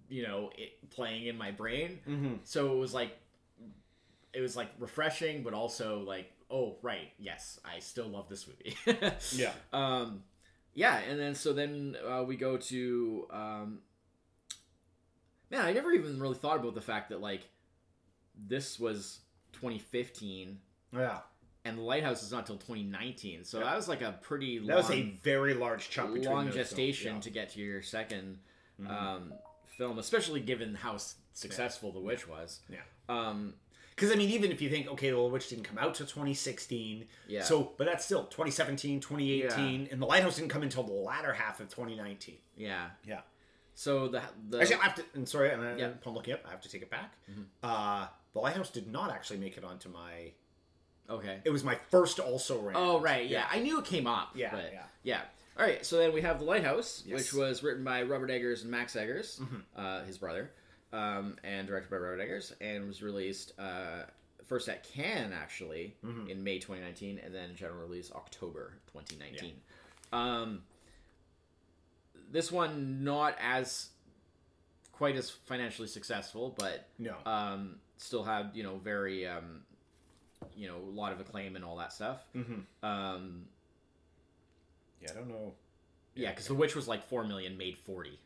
[0.09, 2.33] you know it playing in my brain Mm-hmm.
[2.43, 3.15] so it was like
[4.33, 8.75] it was like refreshing but also like oh right yes I still love this movie
[9.33, 9.53] Yeah.
[9.73, 10.23] um
[10.73, 13.79] yeah and then so then uh, we go to um
[15.49, 17.41] man i never even really thought about the fact that like
[18.37, 19.19] this was
[19.59, 20.59] 2015
[20.93, 21.19] Yeah.
[21.65, 23.65] and the lighthouse is not till 2019 so Yeah.
[23.65, 27.21] that was like a pretty That long, was a very large chunk long gestation yeah.
[27.21, 28.37] to get to your 2nd
[28.81, 28.89] Mhm.
[28.89, 29.33] um
[29.77, 30.97] film especially given how
[31.33, 32.81] successful the witch was Yeah.
[33.09, 33.55] um
[33.95, 37.05] Because I mean, even if you think, okay, the Witch didn't come out till 2016,
[37.27, 41.33] yeah so but that's still 2017, 2018, and the Lighthouse didn't come until the latter
[41.33, 42.37] half of 2019.
[42.55, 43.21] yeah Yeah.
[43.75, 45.05] so the the Actually, I have to.
[45.15, 45.87] And sorry, I'm, Yeah.
[45.87, 47.13] upon looking up, I have to take it back.
[47.29, 47.45] Mhm.
[47.61, 50.31] Uh, the Lighthouse did not actually make it onto my.
[51.09, 52.75] okay It was my first also ran.
[52.77, 53.47] Oh right, yeah.
[53.51, 54.29] I knew it came up.
[54.35, 54.83] Yeah, but yeah.
[55.03, 55.21] yeah.
[55.57, 57.17] All right, so then we have the Lighthouse, Yes.
[57.19, 59.63] which was written by Robert Eggers and Max Eggers, Mhm.
[59.75, 60.51] uh, his brother,
[60.93, 64.03] um, and directed by Robert Eggers, and was released uh,
[64.45, 66.29] first at Cannes actually Mhm.
[66.29, 69.61] in May 2019, and then general release October 2019.
[70.13, 70.63] Um,
[72.31, 73.89] this one not as
[74.93, 77.15] quite as financially successful, but No.
[77.25, 79.61] um, still had you know very um,
[80.55, 82.21] you know a lot of acclaim and all that stuff.
[82.33, 83.45] hmm Um,
[85.01, 85.53] Yeah, I don't know.
[86.15, 88.19] yeah, because The Witch was like four million, made forty.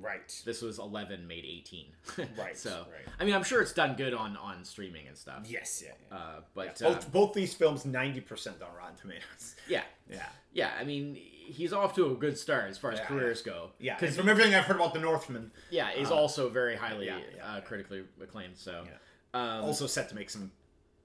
[0.00, 0.42] Right.
[0.44, 1.86] This was 11 made 18.
[2.38, 3.12] Right, so right.
[3.18, 5.42] I mean, I'm sure it's done good on on streaming and stuff.
[5.48, 5.82] Yes.
[5.84, 5.92] Yeah.
[6.12, 6.16] yeah.
[6.16, 9.56] Uh, but both, uh, both these films, ninety percent on Rotten Tomatoes.
[9.68, 10.26] yeah, Yeah.
[10.52, 10.70] yeah.
[10.78, 13.70] I mean, he's off to a good start as far as Yeah, careers go.
[13.80, 13.96] Yeah.
[13.98, 17.18] because from everything I've heard about The Northman, yeah, he's Uh, also very highly yeah,
[17.36, 17.60] yeah, uh, yeah.
[17.62, 18.56] critically acclaimed.
[18.56, 18.92] So, Yeah.
[19.38, 20.50] Um, also set to make some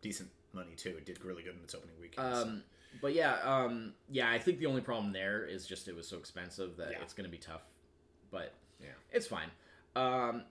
[0.01, 0.89] decent money too.
[0.97, 2.35] It did really good in its opening weekend.
[2.35, 2.63] so- Um,
[3.01, 6.17] but yeah, um, yeah, I think the only problem there is just it was so
[6.17, 7.01] expensive that Yeah.
[7.01, 7.61] it's going to be tough.
[8.31, 8.89] But Yeah.
[9.11, 9.49] it's fine.
[9.95, 10.43] Um,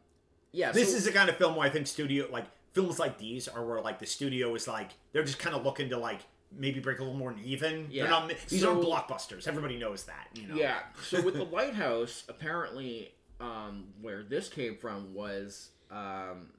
[0.52, 3.18] yeah, This so- is the kind of film where I think studio like films like
[3.18, 6.20] these are where like the studio is like they're just kind of looking to like
[6.50, 7.88] maybe break a little more even.
[7.90, 8.08] Yeah.
[8.08, 9.46] Not these So- aren't blockbusters.
[9.46, 10.28] Everybody knows that.
[10.34, 10.54] You know.
[10.56, 10.80] yeah.
[11.04, 16.50] So with the lighthouse, apparently, um, where this came from was um,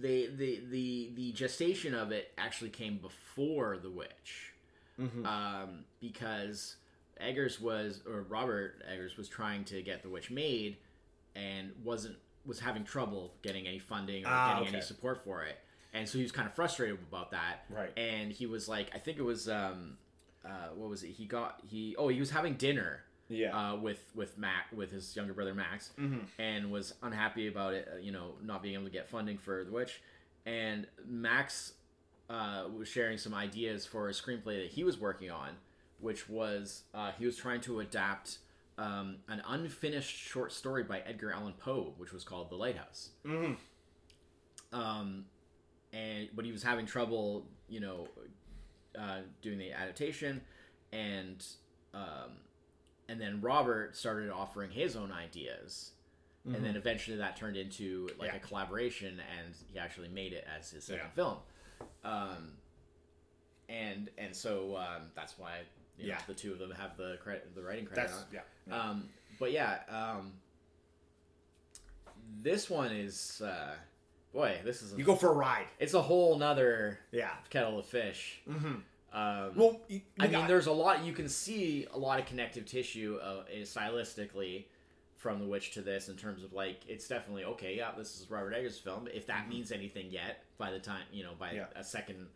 [0.00, 4.52] the the the the gestation of it actually came before the witch.
[4.98, 5.26] Mhm.
[5.26, 6.76] um, because
[7.20, 10.76] Eggers was or Robert Eggers was trying to get the witch made
[11.34, 15.58] and wasn't was having trouble getting any funding or Ah, getting any support for it,
[15.92, 17.64] and so he was kind of frustrated about that.
[17.70, 17.90] Right.
[17.96, 19.96] And he was like, I think it was um,
[20.44, 21.08] uh, what was it?
[21.08, 23.56] He got he oh he was having dinner Yeah.
[23.72, 26.26] uh, with with Mac with his younger brother Max, Mhm.
[26.38, 27.88] and was unhappy about it.
[27.92, 30.00] uh, You know, not being able to get funding for the witch,
[30.46, 31.74] and Max
[32.30, 35.56] uh, was sharing some ideas for a screenplay that he was working on,
[35.98, 38.38] which was uh, he was trying to adapt
[38.76, 43.10] um, an unfinished short story by Edgar Allan Poe, which was called The Lighthouse.
[43.24, 43.56] Mhm.
[44.72, 45.26] Um,
[45.92, 48.08] and but he was having trouble, you know,
[48.98, 50.42] uh, doing the adaptation,
[50.92, 51.44] and
[51.92, 52.32] um,
[53.08, 55.92] and then Robert started offering his own ideas,
[56.44, 58.36] and then eventually that turned into like Yeah.
[58.36, 61.10] a collaboration, and he actually made it as his second Yeah.
[61.10, 61.38] film.
[62.04, 62.52] Um,
[63.68, 65.60] and and so um, that's why
[65.96, 66.20] you know, Yeah.
[66.26, 68.08] the two of them have the credit, the writing credit.
[68.08, 68.42] That's on it.
[68.68, 68.80] yeah.
[68.90, 70.32] Um, but yeah, um,
[72.42, 73.74] this one is uh,
[74.32, 75.66] boy, this is a, You go for a ride.
[75.78, 77.34] it's a whole nother Yeah.
[77.50, 78.40] kettle of fish.
[78.48, 78.74] Mm-hmm.
[79.14, 82.66] Um, Well, you, I mean, there's a lot you can see a lot of connective
[82.66, 84.64] tissue uh, stylistically
[85.16, 87.76] from The Witch to this in terms of like it's definitely okay.
[87.76, 89.08] Yeah, this is Robert Eggers' film.
[89.12, 91.56] If that means anything yet, by the time you know, by Mm-hmm.
[91.56, 91.66] Yeah.
[91.76, 92.26] a second,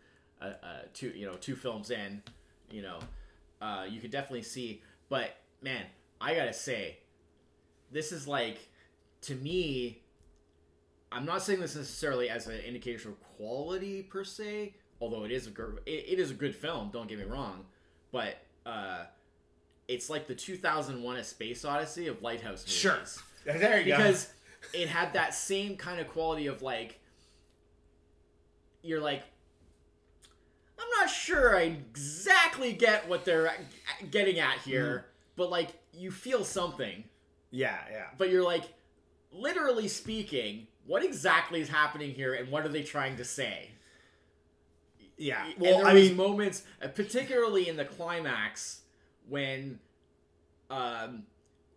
[0.41, 2.23] uh, uh, two you know, two films in,
[2.71, 2.99] you know,
[3.61, 4.81] uh, you could definitely see.
[5.09, 5.85] But man,
[6.21, 6.99] I gotta say,
[7.91, 8.69] this is like
[9.23, 10.03] to me.
[11.11, 15.47] I'm not saying this necessarily as an indication of quality per se, although it is
[15.47, 16.91] a good, it, it is a good film.
[16.93, 17.65] Don't get me wrong,
[18.13, 19.05] but uh,
[19.87, 22.75] it's like the 2001: A Space Odyssey of Lighthouse movies.
[22.75, 23.59] Sure.
[23.59, 24.33] There you because
[24.75, 27.01] it had that same kind of quality of like,
[28.83, 29.23] you're like,
[30.79, 33.53] I'm not sure I exactly get what they're
[34.11, 35.07] getting at here,
[35.37, 37.05] but like you feel something.
[37.51, 38.07] Yeah, yeah.
[38.19, 38.65] but you're like
[39.33, 43.71] literally speaking what exactly is happening here and what are they trying to say
[45.19, 45.45] Yeah.
[45.59, 48.81] Well, there I was mean, moments uh, particularly in the climax
[49.29, 49.81] when
[50.71, 51.25] um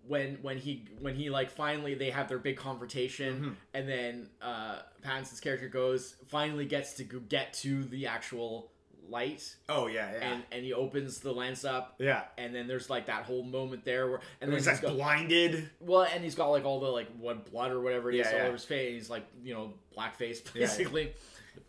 [0.08, 3.50] when when he when he like finally they have their big confrontation Mm-hmm.
[3.74, 8.72] and then uh Pattinson's character goes finally gets to go get to the actual
[9.10, 12.24] light oh yeah, yeah, and and he opens the lens up yeah.
[12.38, 14.94] and then there's like that whole moment there where and And then he's like got-
[14.94, 15.70] blinded.
[15.82, 18.32] well, and he's got like all the like what blood or whatever it is Yeah,
[18.32, 18.44] all yeah.
[18.46, 18.94] over his face.
[19.02, 21.08] He's like you know blackface Yeah, yeah.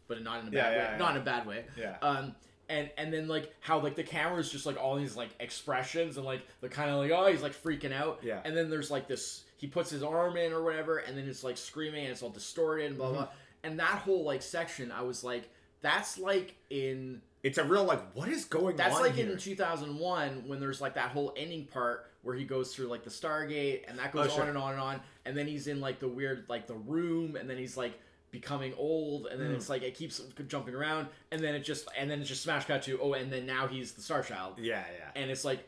[0.08, 0.76] But not in a bad Yeah, way.
[0.92, 0.96] yeah.
[0.98, 1.64] Not in a bad way.
[1.78, 1.96] Yeah.
[2.02, 2.34] Um,
[2.68, 6.24] and and then like how like the camera's just like all these like expressions and
[6.24, 8.20] like the kind of like oh he's like freaking out.
[8.22, 8.40] Yeah.
[8.44, 11.44] And then there's like this he puts his arm in or whatever, and then it's
[11.44, 13.14] like screaming and it's all distorted and blah Mm-hmm.
[13.16, 13.28] blah.
[13.64, 15.48] And that whole like section, I was like,
[15.82, 19.30] that's like in It's a real like, what is going that's on like here?
[19.30, 23.10] in 2001 when there's like that whole ending part where he goes through like the
[23.10, 24.42] Stargate and that goes Oh, sure.
[24.44, 27.36] on and on and on, and then he's in like the weird like the room,
[27.36, 27.98] and then he's like
[28.32, 29.54] becoming old, and then Mm.
[29.56, 32.64] it's like it keeps jumping around, and then it just and then it's just smash
[32.64, 35.10] cut to oh, and then now he's the Star Child, yeah, yeah.
[35.22, 35.60] and it's like.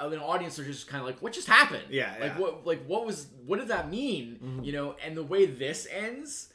[0.00, 1.82] an audience are just kind of like, what just happened?
[1.90, 2.28] Yeah, like yeah.
[2.30, 2.40] Mm-hmm.
[2.40, 4.60] what, like what was, what did that mean?
[4.62, 6.50] You know, and the way this ends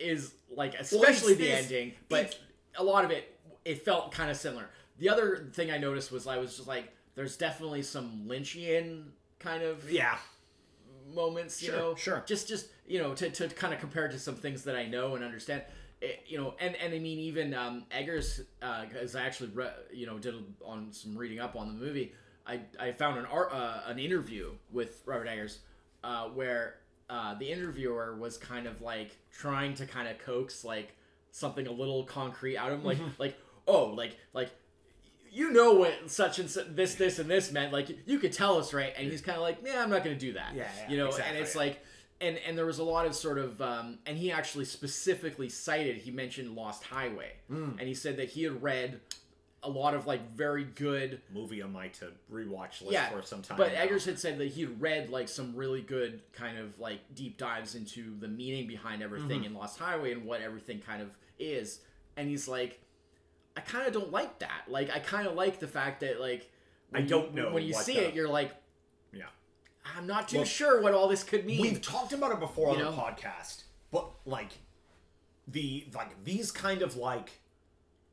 [0.00, 2.36] is like, especially the this- ending, but
[2.76, 4.68] a lot of it, it felt kind of similar.
[4.98, 9.62] The other thing I noticed was I was just like, there's definitely some Lynchian kind
[9.62, 10.18] of yeah.
[11.14, 12.22] Moments, you Sure, know, sure.
[12.26, 15.14] just just you know to, to kind of compare to some things that I know
[15.14, 15.62] and understand.
[16.00, 20.06] It, you know, and, and I mean even um, Eggers, because I actually re- you
[20.06, 22.12] know did on some reading up on the movie.
[22.46, 25.58] I, I found an art uh, an interview with Robert Eggers
[26.04, 26.76] uh, where
[27.10, 30.94] uh, the interviewer was kind of like trying to kind of coax like
[31.30, 34.50] something a little concrete out of him, like like oh like like
[35.32, 37.72] you know what such and such, this, this, and this meant.
[37.72, 38.92] Like, you could tell us, right?
[38.96, 40.54] And he's kind of like, yeah, I'm not going to do that.
[40.54, 41.36] Yeah, yeah, you know, exactly.
[41.36, 41.80] and it's like,
[42.20, 45.96] and and there was a lot of sort of, um, and he actually specifically cited,
[45.96, 47.70] he mentioned Lost Highway, Hmm.
[47.78, 49.00] and he said that he had read
[49.64, 53.42] a lot of like very good movie on my to rewatch list yeah, for some
[53.42, 53.56] time.
[53.58, 53.80] But now.
[53.80, 57.74] Eggers had said that he'd read like some really good kind of like deep dives
[57.74, 59.44] into the meaning behind everything Mm-hmm.
[59.46, 61.10] in Lost Highway and what everything kind of
[61.40, 61.80] is.
[62.16, 62.80] And he's like,
[63.58, 64.62] I kind of don't like that.
[64.68, 66.48] Like, I kind of like the fact that like
[66.94, 68.52] I don't you, know when you see the- it, you're like,
[69.12, 69.24] yeah.
[69.96, 71.60] I'm not too Well, sure what all this could mean.
[71.60, 74.52] We've talked about it before on You the podcast, but like
[75.48, 77.30] the like these kind of like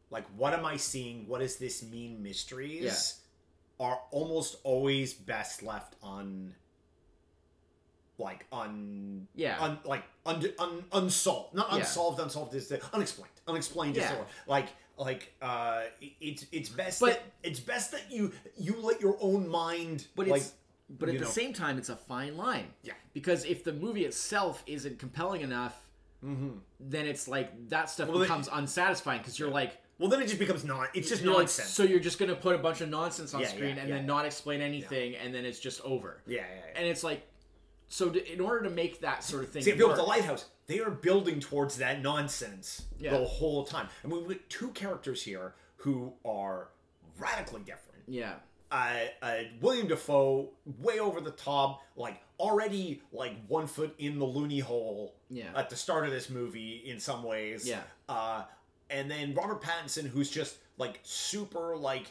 [0.09, 1.27] like what am I seeing?
[1.27, 2.23] What does this mean?
[2.23, 3.19] Mysteries
[3.79, 6.55] are almost always best left on
[8.17, 9.57] like un Yeah.
[9.61, 11.79] un, like un, un, unsolved not Yeah.
[11.79, 14.15] unsolved unsolved is the unexplained unexplained Yeah.
[14.15, 14.27] word.
[14.47, 15.81] like like uh
[16.21, 20.27] it's it's best But- that it's best that you you let your own mind but
[20.27, 20.53] like it's
[20.89, 22.67] but at you the same time, it's a fine line.
[22.83, 22.93] Yeah.
[23.13, 25.75] Because if the movie itself isn't compelling enough,
[26.21, 28.11] then it's like that stuff Mm-hmm.
[28.11, 31.23] Well, then- becomes unsatisfying because you're like, well then it just becomes non it's just
[31.23, 33.75] You're like, nonsense so you're just gonna put a bunch of nonsense on Yeah, screen
[33.75, 34.13] yeah, and yeah, then yeah.
[34.13, 36.21] not explain anything, and then it's just over.
[36.27, 36.79] yeah yeah, yeah.
[36.79, 37.25] And it's like,
[37.95, 39.97] so to, in order to make that sort of thing See, if you built work,
[39.99, 43.11] the lighthouse, they are building towards that nonsense Yeah.
[43.17, 43.87] the whole time.
[44.03, 46.69] And we've got two characters here who are
[47.17, 48.03] radically different.
[48.07, 48.35] yeah,
[48.71, 54.25] Uh, uh, William Dafoe, way over the top, like already like one foot in the
[54.25, 55.51] loony hole Yeah.
[55.55, 57.65] at the start of this movie in some ways.
[57.65, 57.83] Yeah.
[58.09, 58.43] Uh,
[58.89, 62.07] and then Robert Pattinson, who's just like super like.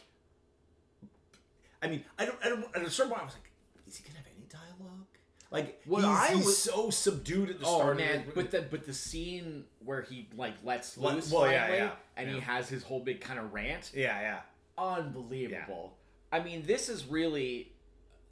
[1.81, 2.37] I mean, I don't.
[2.43, 2.65] I don't.
[2.75, 3.51] At a certain point, I was like,
[3.87, 5.05] is he gonna have any dialogue?
[5.51, 7.97] Like, What he's, I he's was- so subdued at the Oh start.
[7.97, 11.77] man, but the but the scene where he like lets Let- loose well, yeah, finally,
[11.79, 14.39] yeah, and he has his whole big kind of rant, yeah, yeah.
[14.77, 15.93] unbelievable.
[16.31, 17.71] I mean, this is really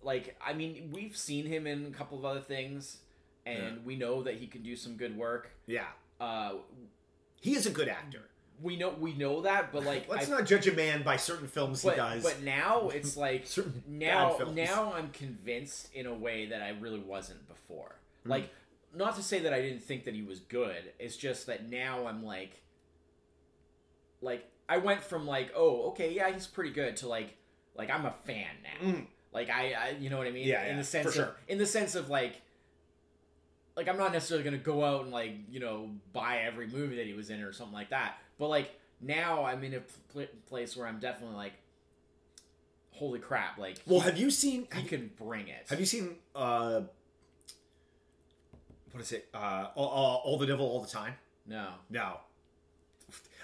[0.02, 2.98] like I mean, we've seen him in a couple of other things,
[3.46, 3.84] and Yeah.
[3.86, 5.52] we know that he can do some good work.
[5.68, 5.88] Yeah.
[6.20, 6.56] Uh,
[7.42, 8.24] He is a good actor.
[8.64, 11.48] We know we know that, but like Let's I not judge a man by certain
[11.48, 12.24] films but, he does.
[12.24, 17.00] but now it's like Certain now now I'm convinced in a way that I really
[17.00, 17.96] wasn't before.
[18.24, 18.32] Hmm.
[18.32, 18.50] Like
[18.96, 20.94] not to say that I didn't think that he was good.
[20.98, 22.62] It's just that now I'm like
[24.22, 27.36] like I went from like oh okay yeah he's pretty good to like
[27.76, 28.92] like I'm a fan now.
[28.92, 29.06] Mm.
[29.34, 30.48] Like I, I you know what I mean?
[30.48, 31.36] Yeah, in yeah, the sense for of sure.
[31.48, 32.42] in the sense of like
[33.76, 37.08] like I'm not necessarily gonna go out and like you know buy every movie that
[37.08, 38.18] he was in or something like that.
[38.40, 41.54] But like now I'm in a pl- place where I'm definitely like,
[42.92, 43.58] holy crap!
[43.58, 44.68] Like well, he, have you seen?
[44.76, 45.66] he can bring it.
[45.70, 46.16] Have you seen?
[46.36, 46.82] uh
[48.92, 49.28] What is it?
[49.34, 51.14] Uh, all, all, all the devil, all the time.
[51.48, 51.70] No.
[51.90, 52.18] No.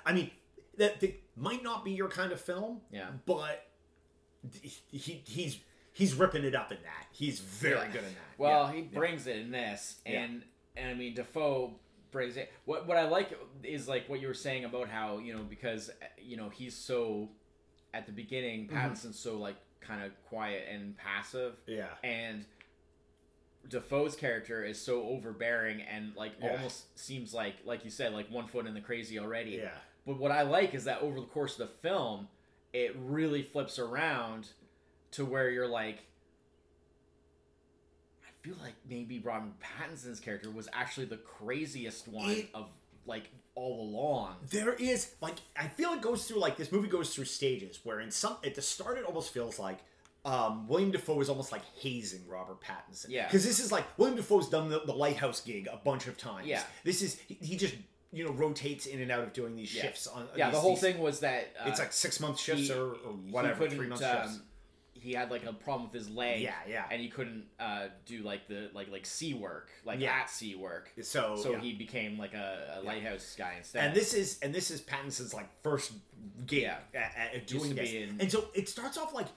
[0.05, 0.31] I mean,
[0.77, 3.07] that, that might not be your kind of film, Yeah.
[3.25, 3.65] but
[4.91, 5.57] he he's
[5.91, 7.07] he's ripping it up in that.
[7.11, 7.87] He's very Yeah.
[7.87, 8.37] good in that.
[8.37, 8.73] Well, Yeah.
[8.75, 10.21] he brings it in this, Yeah.
[10.23, 10.43] and
[10.77, 11.73] and I mean Dafoe
[12.15, 12.51] it.
[12.65, 15.89] What what I like is like what you were saying about how you know because
[16.17, 17.29] you know he's so
[17.93, 19.11] at the beginning Mm-hmm.
[19.11, 21.87] So like kind of quiet and passive, yeah.
[22.03, 22.45] and
[23.67, 26.51] Dafoe's character is so overbearing and like Yeah.
[26.51, 29.51] almost seems like like you said like one foot in the crazy already.
[29.51, 29.69] Yeah.
[30.07, 32.27] But what I like is that over the course of the film,
[32.73, 34.47] it really flips around
[35.11, 35.99] to where you're like,
[38.41, 42.67] feel like maybe Robert Pattinson's character was actually the craziest one It- of
[43.05, 44.35] like all along.
[44.51, 47.99] There is like I feel it goes through like this movie goes through stages where
[47.99, 49.79] in some at the start it almost feels like
[50.25, 53.05] um, William Dafoe is almost like hazing Robert Pattinson.
[53.09, 53.25] Yeah.
[53.25, 56.45] Because this is like William Dafoe's done the, the lighthouse gig a bunch of times.
[56.45, 56.61] Yeah.
[56.83, 57.73] This is he, he just
[58.11, 59.83] you know rotates in and out of doing these Yeah.
[59.83, 62.39] shifts on Yeah, these- the whole these- thing was that uh, It's like six month
[62.39, 64.39] shifts he- or, or whatever, three month um, shifts.
[65.01, 66.41] He had like a problem with his leg.
[66.41, 66.85] Yeah, yeah.
[66.91, 70.11] And he couldn't uh, do like the like like sea work, like Yeah.
[70.13, 70.91] at sea work.
[71.01, 71.59] So, So yeah.
[71.59, 73.85] he became like a, a lighthouse guy instead.
[73.85, 75.93] and this is and this is Pattinson's like first
[76.45, 76.77] gig Yeah.
[76.93, 79.27] at, at doing this, in- and so it starts off like,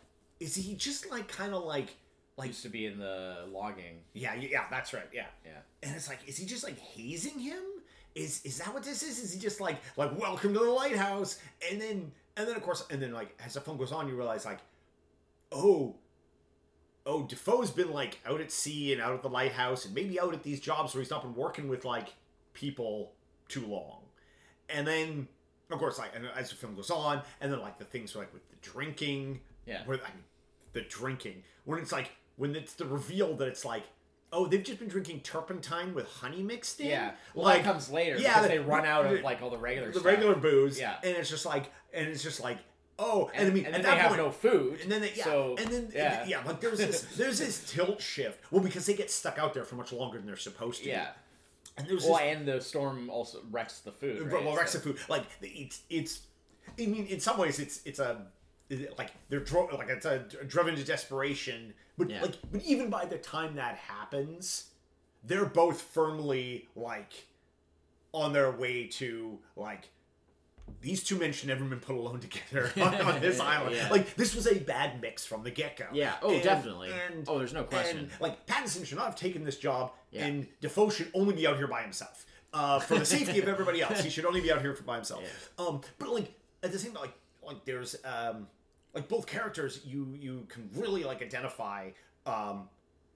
[0.40, 1.88] is he just like kind of like
[2.36, 3.98] like used to be in the logging.
[4.14, 5.52] yeah yeah that's right yeah Yeah.
[5.82, 7.62] and it's like is he just like hazing him
[8.14, 11.38] is is that what this is is he just like like welcome to the lighthouse
[11.70, 14.16] and then and then of course and then like as the film goes on you
[14.16, 14.58] realize like
[15.54, 15.96] oh
[17.06, 20.32] oh dafoe's been like out at sea and out at the lighthouse and maybe out
[20.32, 22.14] at these jobs where he's not been working with like
[22.54, 23.12] people
[23.48, 24.00] too long
[24.68, 25.26] and then
[25.70, 28.32] of course like and as the film goes on and then like the things like
[28.32, 29.82] with the drinking Yeah.
[29.84, 30.24] where I mean,
[30.74, 33.82] the drinking when it's like when it's the reveal that it's like
[34.32, 37.90] oh they've just been drinking turpentine with honey mixed in Yeah, well, like that comes
[37.90, 40.06] later yeah, because they run out of like all the regular the stuff.
[40.06, 40.96] regular booze Yeah.
[41.02, 42.58] and it's just like and it's just like
[43.04, 44.80] oh, and, I mean, and then that they have point, no food.
[44.82, 48.00] and then they, yeah, so, and then yeah, yeah, like there's this there's this tilt
[48.00, 48.38] shift.
[48.50, 50.88] Well, because they get stuck out there for much longer than they're supposed to.
[50.88, 51.08] yeah.
[51.76, 54.22] and there's Well, this and the storm also wrecks the food.
[54.26, 54.44] well, Right?
[54.46, 54.98] well, Rex So- of food.
[55.08, 56.20] Like it's it's.
[56.78, 58.26] I mean, in some ways, it's it's a
[58.96, 61.74] like they're dro- like it's a driven to desperation.
[61.98, 62.22] But Yeah.
[62.22, 64.70] like, but even by the time that happens,
[65.24, 67.26] they're both firmly like
[68.12, 69.88] on their way to like.
[70.80, 73.76] These two men should never been put alone together on, on this island.
[73.76, 73.88] Yeah.
[73.90, 75.86] Like this was a bad mix from the get go.
[75.92, 76.14] Yeah.
[76.22, 76.90] Oh, definitely.
[76.90, 77.98] And, oh, there's no question.
[77.98, 80.26] And, like Pattinson should not have taken this job, Yeah.
[80.26, 82.26] and Dafoe should only be out here by himself.
[82.54, 84.96] Uh, for the safety of everybody else, he should only be out here for by
[84.96, 85.22] himself.
[85.58, 88.46] Um, but like at the same time, like like there's um,
[88.94, 91.90] like both characters, you you can really like identify
[92.26, 92.68] um,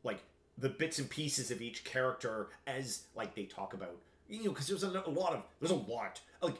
[0.04, 0.20] like
[0.58, 3.96] the bits and pieces of each character as like they talk about
[4.28, 6.56] you know because there's a, a lot of there's a lot like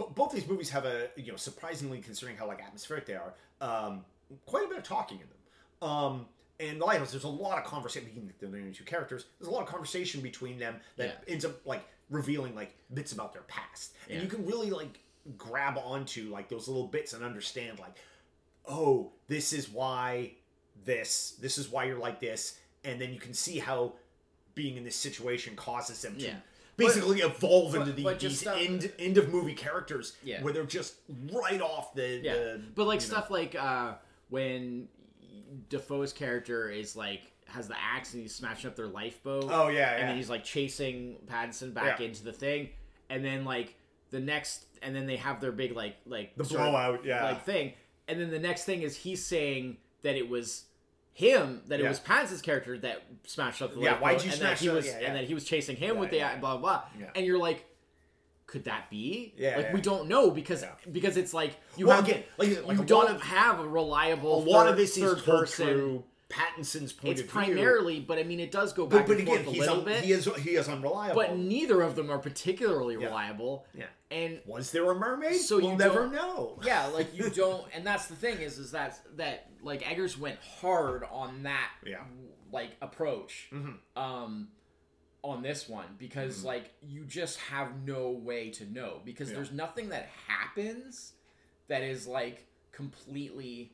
[0.00, 3.34] but both these movies have a you know surprisingly considering how like atmospheric they are
[3.60, 4.02] um
[4.46, 5.88] quite a bit of talking in them.
[5.90, 6.26] Um
[6.58, 9.26] and the lighthouse there's a lot of conversation between the main two characters.
[9.38, 13.32] There's a lot of conversation between them that ends up like revealing like bits about
[13.34, 13.94] their past.
[14.08, 15.00] And you can really like
[15.36, 17.96] grab onto like those little bits and understand like
[18.66, 20.32] oh this is why
[20.84, 22.58] this this is why you're like this.
[22.84, 23.92] And then you can see how
[24.54, 26.36] being in this situation causes them to Yeah.
[26.86, 30.42] Basically evolve into but- the, but these stuff- end end of movie characters Yeah.
[30.42, 30.94] where they're just
[31.32, 33.94] right off the Yeah, the, but like you know- stuff like uh,
[34.28, 34.88] when
[35.68, 39.46] Dafoe's character is like has the axe and he's smashing up their lifeboat.
[39.50, 40.06] Oh, yeah, and yeah.
[40.06, 42.06] then he's like chasing Pattinson back Yeah.
[42.06, 42.70] into the thing,
[43.08, 43.74] and then like
[44.10, 47.24] the next, and then they have their big like like The of, blowout, yeah.
[47.24, 47.72] like thing,
[48.06, 50.64] and then the next thing is he's saying that it was
[51.12, 54.58] him that it was Pattinson's character that smashed up the Yeah, why'd you and smash
[54.60, 54.72] that he it?
[54.74, 55.06] was Yeah, yeah.
[55.08, 56.38] and that he was chasing him Yeah, with the yeah.
[56.38, 57.06] blah blah, Yeah.
[57.14, 57.66] and you're like.
[58.46, 59.32] Could that be?
[59.36, 59.72] Yeah, like yeah.
[59.74, 60.70] we don't know because Yeah.
[60.90, 64.42] because it's like you well have again like, like you don't of, have a reliable.
[64.42, 65.66] a lot third, of this is told person.
[65.68, 69.18] through Pattinson's point It's of view primarily, but I mean, it does go back but
[69.18, 70.04] and again forth a little un, bit.
[70.04, 73.06] he is he is unreliable but neither of them are particularly Yeah.
[73.06, 73.66] reliable.
[73.74, 77.64] yeah And was there a mermaid So we'll you never know yeah, like you don't,
[77.74, 81.96] and that's the thing is, is that that like Eggers went hard on that, Yeah.
[81.98, 82.52] Mm-hmm.
[82.54, 83.50] like approach,
[83.96, 84.48] um,
[85.22, 89.34] on this one because like you just have no way to know because Yeah.
[89.36, 91.12] there's nothing that happens
[91.68, 93.72] that is like completely,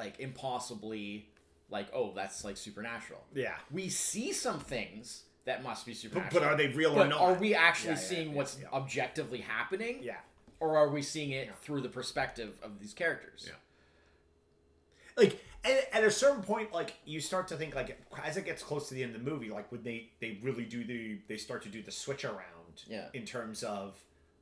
[0.00, 1.28] like impossibly,
[1.70, 3.20] like oh that's like supernatural.
[3.34, 6.40] yeah We see some things that must be supernatural.
[6.42, 9.38] but are they real or not are we actually Yeah, yeah, seeing yeah, what's objectively
[9.38, 9.98] happening?
[10.02, 10.16] yeah
[10.58, 13.44] Or are we seeing it through the perspective of these characters?
[13.46, 13.54] Yeah.
[15.16, 18.62] like at, at a certain point like you start to think like as it gets
[18.62, 21.36] close to the end of the movie like when they they really do the they
[21.36, 23.06] start to do the switch around Yeah.
[23.12, 23.96] in terms of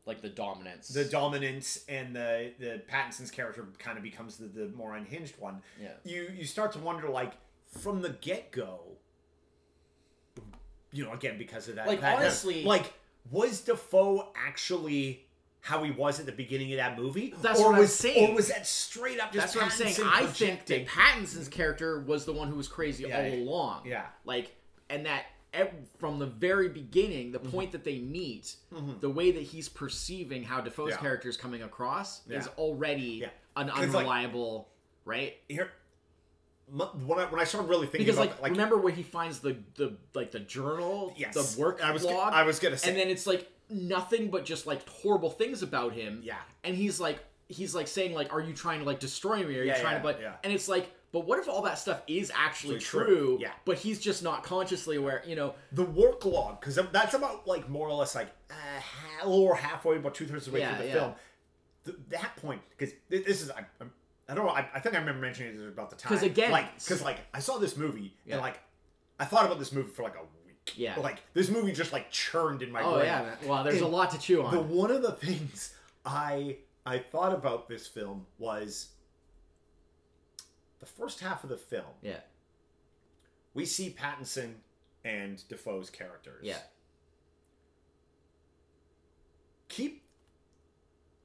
[0.08, 0.88] Like the dominance.
[0.88, 5.62] the dominance and the the Pattinson's character kind of becomes the, the more unhinged one
[5.80, 5.90] Yeah.
[6.04, 7.34] you you start to wonder like
[7.78, 8.80] from the get-go
[10.92, 12.92] you know again because of that Like, that- that- honestly- like
[13.30, 15.26] was Dafoe actually
[15.60, 18.30] how he was at the beginning of that movie That's or what I'm was saying.
[18.30, 19.94] or was that straight up just That's what I'm saying.
[19.96, 20.84] Pattinson I think projecting?
[20.84, 23.34] that Pattinson's character was the one who was crazy Yeah, all yeah.
[23.34, 23.82] along.
[23.86, 24.06] Yeah.
[24.24, 24.54] Like,
[24.88, 25.26] and that ev-
[25.98, 27.44] from the very beginning, Mm-hmm.
[27.44, 28.56] the point that they meet,
[29.00, 30.96] the way that he's perceiving how Dafoe's Yeah.
[30.98, 33.28] character is coming across is already Yeah.
[33.56, 34.68] an 'Cause, like- unreliable,
[35.04, 35.36] right?
[35.48, 35.72] here
[36.70, 39.40] when I when I started really thinking Because about like, like remember when he finds
[39.40, 41.32] the the like the journal, Yes.
[41.54, 44.44] the work I was log, I was gonna say- and then it's like nothing but
[44.44, 46.20] just like horrible things about him.
[46.22, 46.36] Yeah.
[46.64, 49.56] and he's like he's like saying like, "Are you trying to like destroy me?
[49.58, 50.36] Are you Yeah, trying yeah, to But yeah.
[50.44, 53.04] And it's like, but what if all that stuff is actually true?
[53.06, 53.38] true.
[53.40, 53.50] Yeah.
[53.64, 55.22] but he's just not consciously aware.
[55.26, 59.54] You know, the work log because that's about like more or less like uh, little
[59.54, 60.98] halfway, about two thirds of the way Yeah, through the yeah.
[61.00, 61.14] film.
[61.86, 63.90] Th- that point because this is I, I'm,
[64.28, 66.10] I don't know I, I think I remember mentioning it about the time.
[66.12, 68.34] Because again- like because like I saw this movie Yeah.
[68.34, 68.60] and like
[69.18, 70.98] I thought about this movie for like a week Yeah.
[71.00, 74.10] like this movie just like churned in my oh brain yeah, well, there's a lot
[74.10, 74.52] to chew on.
[74.54, 75.72] the one of the things
[76.04, 78.88] I I thought about this film was
[80.80, 82.20] the first half of the film yeah,
[83.54, 84.54] we see Pattinson
[85.04, 86.42] and Dafoe's characters.
[86.44, 86.58] Yeah,
[89.68, 90.02] keep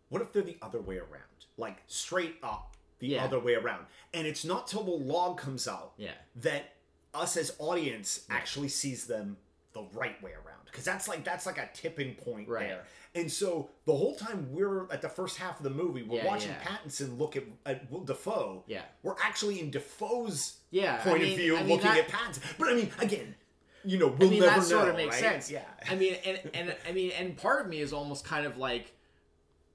[0.09, 1.47] what if they're the other way around?
[1.57, 3.23] Like straight up the Yeah.
[3.23, 3.85] other way around.
[4.13, 6.11] And it's not till the log comes out yeah.
[6.35, 6.75] that
[7.13, 9.37] us as audience actually sees them
[9.73, 12.67] the right way around because that's like that's like a tipping point Right.
[12.69, 12.83] there
[13.15, 16.27] and so the whole time we're at the first half of the movie we're Yeah,
[16.27, 16.61] watching yeah.
[16.63, 18.81] pattinson look at, at Dafoe Yeah.
[19.01, 22.07] we're actually in Dafoe's Yeah, I point mean- of view I mean, looking that- at
[22.09, 23.35] pattinson but i mean again
[23.83, 25.31] you know we'll I mean, never that sort know, of makes right?
[25.33, 25.51] sense.
[25.51, 28.57] yeah I mean, and and I mean, and part of me is almost kind of
[28.57, 28.93] like,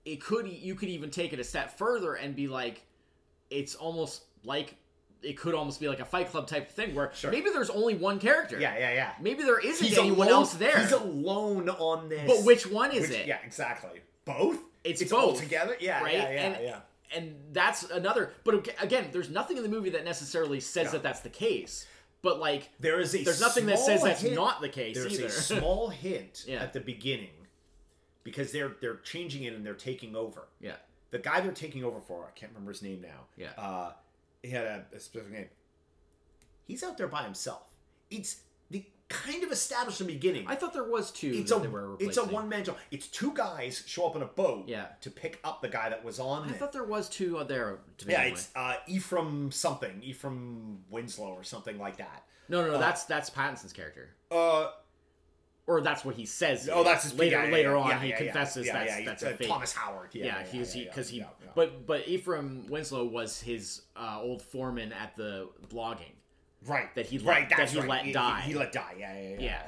[0.07, 2.83] it could you could even take it a step further and be like
[3.51, 4.77] it's almost like
[5.23, 7.31] it could almost be like a fight club type of thing where Sure.
[7.31, 9.13] maybe there's only one character Yeah, yeah, yeah.
[9.21, 12.27] maybe there isn't He's anyone alone, else there He's alone on this.
[12.27, 14.01] but which one is which- it Yeah, exactly.
[14.25, 14.59] Both.
[14.85, 15.77] It's all both, together.
[15.81, 16.15] Yeah, right?
[16.15, 16.81] yeah, yeah, And- yeah.
[17.13, 20.93] and that's another but again there's nothing in the movie that necessarily says No.
[20.93, 21.87] that that's the case
[22.23, 25.15] but like There is a there's nothing that says that's hint- not the case There's
[25.15, 26.63] either a small hint Yeah.
[26.63, 27.31] at the beginning
[28.25, 30.49] because they're they're changing it and they're taking over.
[30.61, 30.77] yeah
[31.11, 33.27] The guy they're taking over for, I can't remember his name now.
[33.37, 33.53] Yeah.
[33.57, 33.93] Uh,
[34.43, 35.49] he had a, a specific name.
[36.67, 37.71] He's out there by himself.
[38.11, 40.45] It's the kind of established in the beginning.
[40.49, 42.33] i thought there was two it's that a they were it's a replacing.
[42.35, 42.77] one man job.
[42.91, 44.87] It's two guys show up in a boat Yeah.
[45.01, 46.59] to pick up the guy that was on i there.
[46.59, 48.53] thought there was two there to yeah, it's with.
[48.57, 52.25] uh, Ephraim something, Ephraim Winslow or something like that.
[52.51, 54.73] no no no uh, that's that's pattinson's character Uh,
[55.69, 56.69] or that's what he says.
[56.73, 57.37] oh, that's his later.
[57.37, 59.49] yeah, yeah, later yeah, on, yeah, he yeah, confesses yeah, that's yeah, that's a fake.
[59.49, 60.09] Thomas Howard.
[60.13, 61.51] Yeah, yeah, yeah, he yeah, because he, yeah, yeah.
[61.55, 66.15] but but Ephraim Winslow was his uh, old foreman at the blogging.
[66.67, 67.89] right that he right let- that he right.
[67.89, 68.41] let He- die.
[68.41, 68.95] He, let die.
[68.99, 69.29] Yeah, yeah, yeah.
[69.29, 69.39] Yeah.
[69.41, 69.63] yeah,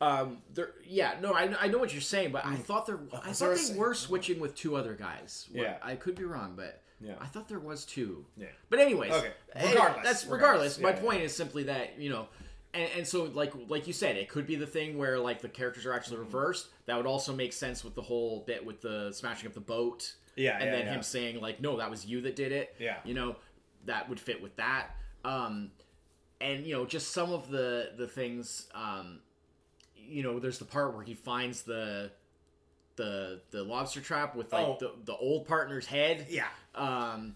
[0.00, 0.06] yeah.
[0.20, 3.28] Um, there, yeah, no, I, I know what you're saying, but I thought there, I
[3.28, 5.48] was thought they were switching with two other guys.
[5.52, 5.76] What- Yeah.
[5.82, 7.14] I could be wrong, but Yeah.
[7.20, 8.26] I thought there was two.
[8.36, 8.46] Yeah.
[8.68, 9.32] But anyways, Okay.
[9.54, 10.04] Regardless.
[10.04, 10.28] that's Regardless.
[10.28, 10.78] regardless.
[10.80, 11.02] My Yeah, yeah.
[11.02, 12.26] point is simply that you know,
[12.74, 15.48] and, and so like like you said, it could be the thing where like the
[15.48, 16.26] characters are actually Mm-hmm.
[16.26, 16.68] reversed.
[16.86, 20.14] That would also make sense with the whole bit with the smashing of the boat.
[20.36, 20.92] Yeah, and yeah, then yeah.
[20.94, 22.96] him saying like, "No, that was you that did it." Yeah.
[23.04, 23.36] you know,
[23.86, 24.88] that would fit with that.
[25.24, 25.70] Um,
[26.40, 28.68] and you know, just some of the the things.
[28.74, 29.20] Um,
[29.96, 32.10] you know, there's the part where he finds the
[32.96, 34.76] the the lobster trap with like Oh.
[34.80, 36.46] the the old partner's head Yeah.
[36.74, 37.34] um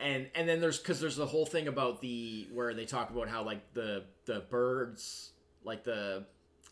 [0.00, 3.28] and and then there's because there's the whole thing about the where they talk about
[3.28, 5.32] how like the the birds
[5.64, 6.24] like the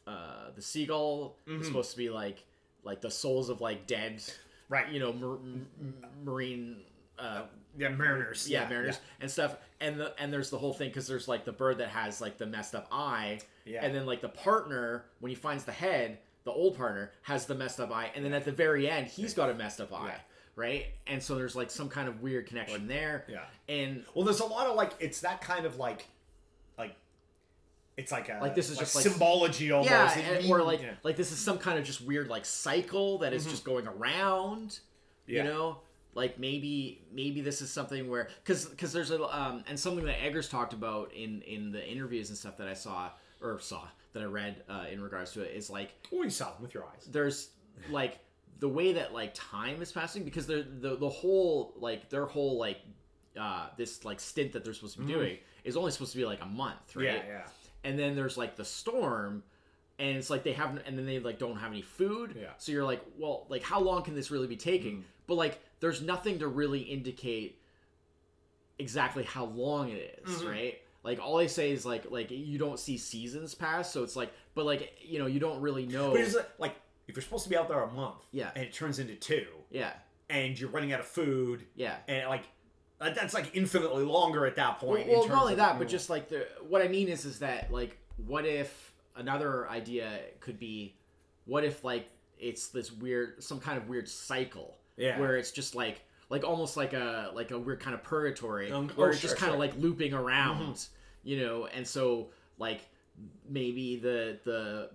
[0.06, 2.44] uh the seagull is supposed to be like
[2.84, 4.22] like the souls of like dead
[4.68, 4.88] Right.
[4.90, 5.66] you know mar- m-
[6.24, 6.76] marine
[7.18, 7.42] uh
[7.76, 8.48] Yeah, Mariners.
[8.48, 11.52] yeah, mariners and stuff and the and there's the whole thing because there's like the
[11.52, 13.84] bird that has like the messed up eye Yeah.
[13.84, 17.54] and then like the partner when he finds the head the old partner has the
[17.54, 20.08] messed up eye and then at the very end he's got a messed up eye
[20.08, 20.18] Yeah.
[20.56, 23.44] right and so there's like some kind of weird connection there Yeah.
[23.68, 26.06] and Well, there's a lot of like it's that kind of like like
[27.96, 29.90] it's like a Like, this is just, like- symbology almost.
[29.90, 30.94] yeah It and, or like yeah.
[31.02, 34.78] like this is some kind of just weird like cycle that is just going around
[35.26, 35.44] Yeah.
[35.44, 35.78] you know
[36.14, 40.22] like maybe maybe this is something where because because there's a um and something that
[40.22, 43.82] eggers talked about in in the interviews and stuff that i saw or saw
[44.12, 46.72] that i read uh, in regards to it is like Oh, you saw them with
[46.74, 47.08] your eyes.
[47.10, 47.50] there's
[47.90, 48.18] like
[48.60, 52.78] the way that like time is passing because the the whole like their whole like
[53.36, 56.24] uh this like stint that they're supposed to be doing is only supposed to be
[56.24, 57.46] like a month right Yeah, yeah.
[57.84, 59.42] And then there's like the storm
[59.98, 62.34] and it's like they haven't and then they like don't have any food.
[62.40, 62.48] Yeah.
[62.58, 65.04] so you're like well like how long can this really be taking?
[65.26, 67.60] But like there's nothing to really indicate
[68.78, 70.50] exactly how long it is, Mhm.
[70.50, 70.80] right?
[71.02, 74.32] Like all they say is like like you don't see seasons pass so it's like
[74.54, 76.12] but like you know you don't really know.
[76.12, 76.74] But it's like
[77.06, 78.50] if you're supposed to be out there a month, Yeah.
[78.54, 79.92] and it turns into two, yeah.
[80.30, 81.98] and you're running out of food, yeah.
[82.08, 82.44] and like
[82.98, 85.06] that's like infinitely longer at that point.
[85.06, 87.38] in well not only of, that but just like the what i mean is is
[87.40, 90.94] that like what if another idea could be
[91.44, 95.18] what if like it's this weird some kind of weird cycle Yeah.
[95.20, 98.88] where it's just like like almost like a like a weird kind of purgatory Um,
[98.90, 99.66] where oh, it's just kind of sure.
[99.68, 99.74] Mm-hmm.
[99.76, 100.86] like looping around
[101.22, 102.80] you know and so like
[103.48, 104.90] maybe the the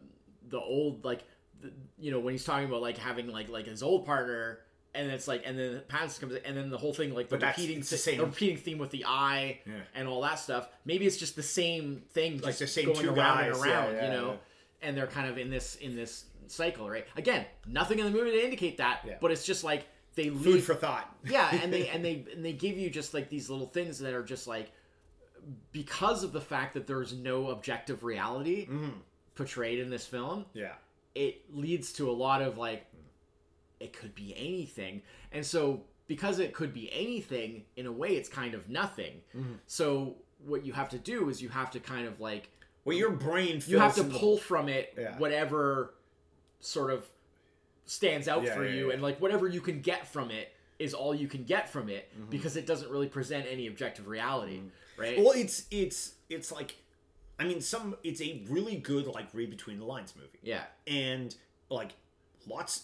[0.49, 1.23] the old like
[1.61, 4.59] the, you know when he's talking about like having like like his old partner
[4.99, 7.35] and it's like and then Pattinson comes in, and then the whole thing like the
[7.35, 9.73] But that's- repeating it's the same- the repeating theme with the eye Yeah.
[9.95, 12.99] and all that stuff maybe it's just the same thing Like just the same going
[13.01, 14.87] two around and guys, around yeah, you know yeah.
[14.87, 18.31] and they're kind of in this in this cycle right again nothing in the movie
[18.31, 19.17] to indicate that Yeah.
[19.21, 19.85] but it's just like
[20.15, 21.07] they food leave for thought.
[21.29, 24.13] yeah and they and they and they give you just like these little things that
[24.13, 24.71] are just like
[25.71, 28.93] because of the fact that there's no objective reality Mhm.
[29.35, 30.73] portrayed in this film Yeah.
[31.15, 32.85] it leads to a lot of like
[33.79, 35.01] it could be anything
[35.31, 39.53] and so because it could be anything in a way it's kind of nothing Mm-hmm.
[39.67, 40.15] so
[40.45, 42.49] what you have to do is you have to kind of like
[42.85, 43.61] Well, your brain.
[43.67, 45.17] you have to in the- pull from it Yeah.
[45.17, 45.93] whatever
[46.59, 47.05] sort of
[47.85, 50.93] stands out Yeah, for yeah, you and like whatever you can get from it is
[50.93, 52.29] all you can get from it Mm-hmm.
[52.29, 54.61] because it doesn't really present any objective reality
[54.97, 56.75] right Well, it's it's it's like,
[57.39, 61.35] I mean, some it's a really good like read between the lines movie, yeah and
[61.69, 61.91] like
[62.47, 62.83] lots.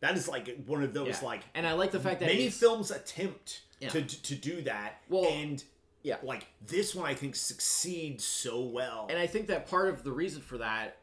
[0.00, 1.20] That is like one of those yeah.
[1.22, 3.88] like and i like the fact that many films attempt Yeah.
[3.90, 5.00] to to do that.
[5.08, 5.62] Well, and
[6.02, 6.16] yeah.
[6.22, 9.06] like this one, I think succeeds so well.
[9.10, 10.96] and I think that part of the reason for that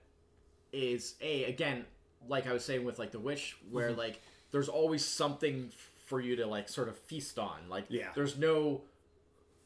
[0.71, 1.85] is a again,
[2.27, 3.99] like I was saying with like The Witch, where Mm-hmm.
[3.99, 4.21] like
[4.51, 5.71] there's always something
[6.05, 7.57] for you to like sort of feast on.
[7.69, 8.09] Like Yeah.
[8.15, 8.81] there's no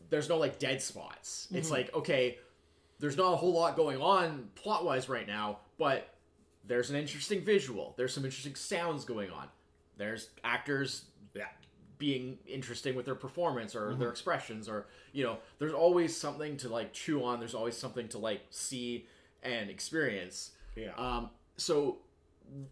[0.10, 1.46] there's no like dead spots.
[1.48, 1.58] Mm-hmm.
[1.58, 2.38] It's like okay,
[3.00, 6.14] there's not a whole lot going on plot wise right now, but
[6.70, 7.94] there's an interesting visual.
[7.98, 9.48] There's some interesting sounds going on.
[9.98, 11.04] There's actors
[11.98, 14.00] being interesting with their performance or Mm-hmm.
[14.00, 18.08] their expressions or you know there's always something to like chew on there's always something
[18.08, 19.06] to like see
[19.44, 20.94] and experience Yeah.
[20.98, 21.98] um so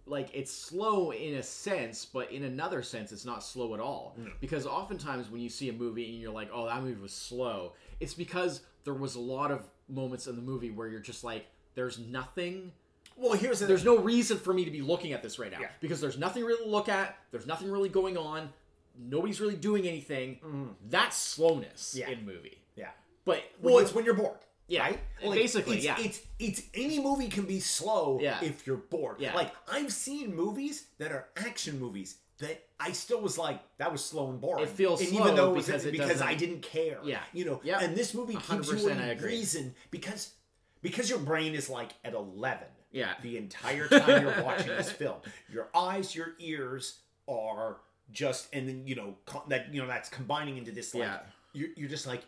[0.06, 4.16] like it's slow in a sense but in another sense it's not slow at all
[4.40, 7.74] because oftentimes when you see a movie and you're like oh that movie was slow
[8.00, 11.48] it's because there was a lot of moments in the movie where you're just like
[11.76, 12.72] there's nothing
[13.18, 15.60] well, here's the there's no reason for me to be looking at this right now
[15.60, 15.70] Yeah.
[15.82, 17.18] because there's nothing really to look at.
[17.32, 18.50] There's nothing really going on.
[19.00, 20.76] Nobody's really doing anything.
[20.90, 22.10] That's slowness Mm-hmm.
[22.12, 22.18] Yeah.
[22.18, 22.58] in movie.
[22.76, 22.90] yeah.
[23.26, 24.38] But when Well, you- it's when you're bored.
[24.70, 25.00] Yeah, right?
[25.22, 25.96] basically, it's, yeah.
[25.98, 28.44] It's it's any movie can be slow Yeah.
[28.44, 29.16] if you're bored.
[29.20, 29.34] Yeah.
[29.34, 34.04] Like I've seen movies that are action movies that I still was like that was
[34.04, 34.64] slow and boring.
[34.66, 37.00] It feels and slow even though because it because I didn't care.
[37.04, 37.22] Yeah.
[37.34, 37.62] you know.
[37.64, 37.82] Yep.
[37.82, 39.30] And this movie keeps you 100% I a agree.
[39.38, 40.34] reason because
[40.82, 42.68] because your brain is like at eleven.
[42.98, 43.14] Yeah.
[43.22, 45.18] The entire time you're watching this film,
[45.52, 47.78] your eyes, your ears are
[48.12, 51.20] just, and then you know co- that you know that's combining into this like Yeah.
[51.54, 52.24] you're, you're just like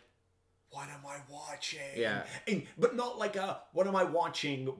[0.72, 1.80] what am I watching?
[1.96, 2.22] Yeah.
[2.46, 4.72] And but not like a what am I watching?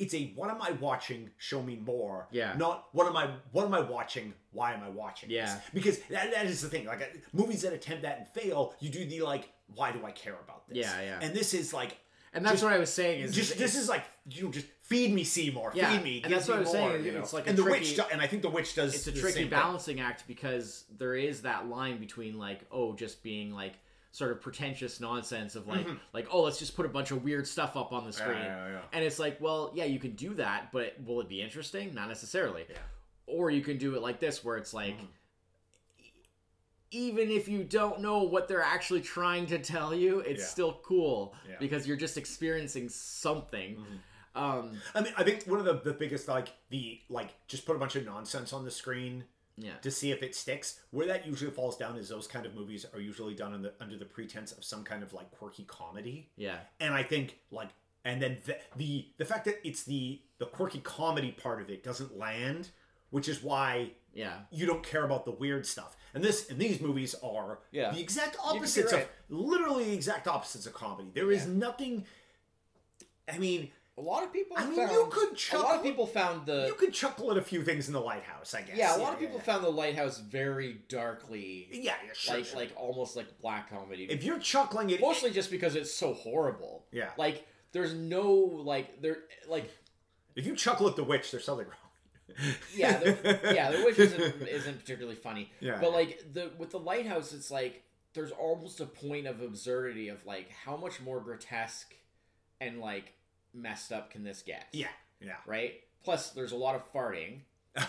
[0.00, 1.30] It's a what am I watching?
[1.38, 2.26] Show me more.
[2.32, 2.54] Yeah.
[2.56, 4.34] Not what am I what am I watching?
[4.52, 5.30] Why am I watching?
[5.30, 5.44] Yeah.
[5.46, 5.54] This?
[5.72, 6.84] Because that, that is the thing.
[6.86, 10.34] Like movies that attempt that and fail, you do the like why do I care
[10.42, 10.78] about this?
[10.78, 11.18] Yeah, yeah.
[11.22, 11.98] And this is like
[12.32, 14.66] and that's just- what I was saying is just this is like you know just
[14.82, 17.20] feed me Seymour, Yeah, feed me, and that's what I was more, saying, you know?
[17.20, 18.94] it's like a and the tricky- witch, do- and I think the witch does.
[18.94, 19.50] it's a tricky same thing.
[19.50, 23.74] balancing act because there is that line between like oh just being like
[24.12, 27.46] sort of pretentious nonsense of like like oh let's just put a bunch of weird
[27.46, 28.44] stuff up on the screen Mm-hmm.
[28.44, 28.80] yeah, yeah.
[28.92, 32.08] and it's like well yeah you can do that but will it be interesting not
[32.08, 32.64] necessarily
[33.26, 35.06] or you can do it like this where it's like Mhm.
[36.90, 40.46] Even if you don't know what they're actually trying to tell you it's Yeah.
[40.46, 41.56] still cool Yeah.
[41.60, 44.40] because you're just experiencing something Mhm.
[44.40, 47.76] um I mean, I think one of the, the biggest like the like just put
[47.76, 49.24] a bunch of nonsense on the screen
[49.56, 50.80] yeah to see if it sticks.
[50.90, 53.72] Where that usually falls down is those kind of movies are usually done in the,
[53.80, 56.30] under the pretense of some kind of like quirky comedy.
[56.36, 57.68] yeah And I think like
[58.04, 61.84] and then the the, the fact that it's the the quirky comedy part of it
[61.84, 62.70] doesn't land,
[63.10, 65.96] which is why yeah you don't care about the weird stuff.
[66.14, 67.92] And this and these movies are Yeah.
[67.92, 69.02] the exact opposites right.
[69.02, 71.10] of literally the exact opposites of comedy.
[71.14, 71.52] There is Yeah.
[71.52, 72.06] nothing
[73.32, 75.66] I mean, A lot of people I mean, found you could chuckle.
[75.66, 78.00] a lot of people found the you could chuckle at a few things in the
[78.00, 78.76] lighthouse, I guess.
[78.76, 79.42] yeah a lot of people yeah.
[79.42, 82.56] found the lighthouse very darkly Yeah, yeah, sure, like sure.
[82.58, 86.86] like almost like black comedy if you're chuckling at mostly just because it's so horrible
[86.92, 87.10] Yeah.
[87.18, 89.70] like there's no like there like
[90.34, 91.76] if you chuckle at the witch, there's something wrong.
[92.74, 95.78] Yeah the, yeah the witch isn't, isn't particularly funny Yeah.
[95.80, 97.82] but like the with the lighthouse it's like
[98.14, 101.94] there's almost a point of absurdity of like how much more grotesque
[102.60, 103.12] and like
[103.54, 104.86] messed up can this get yeah,
[105.20, 105.32] yeah.
[105.46, 105.74] right
[106.04, 107.40] plus there's a lot of farting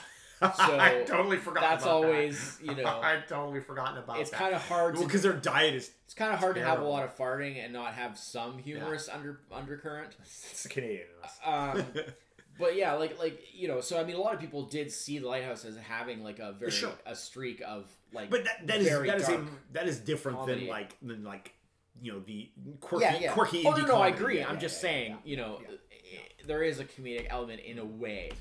[0.43, 1.61] I totally forgot.
[1.61, 2.07] that's about that.
[2.07, 5.91] always you know I've totally forgotten about it's kind of hard because their diet is
[6.05, 9.07] it's kind of hard to have a lot of farting and not have some humorous
[9.07, 11.05] under undercurrent it's Canadian.
[11.45, 11.83] um
[12.61, 15.19] but yeah like like you know so i mean a lot of people did see
[15.19, 16.93] the lighthouse as having like a very Sure.
[17.05, 20.61] a streak of like But that, that is that is a, that is different comedy.
[20.61, 21.53] than like than like
[22.01, 22.49] you know the
[22.79, 23.33] quirky yeah, yeah.
[23.33, 24.37] quirky oh no no i agree.
[24.39, 28.31] Yeah, i'm just saying you know i- there is a comedic element in a way.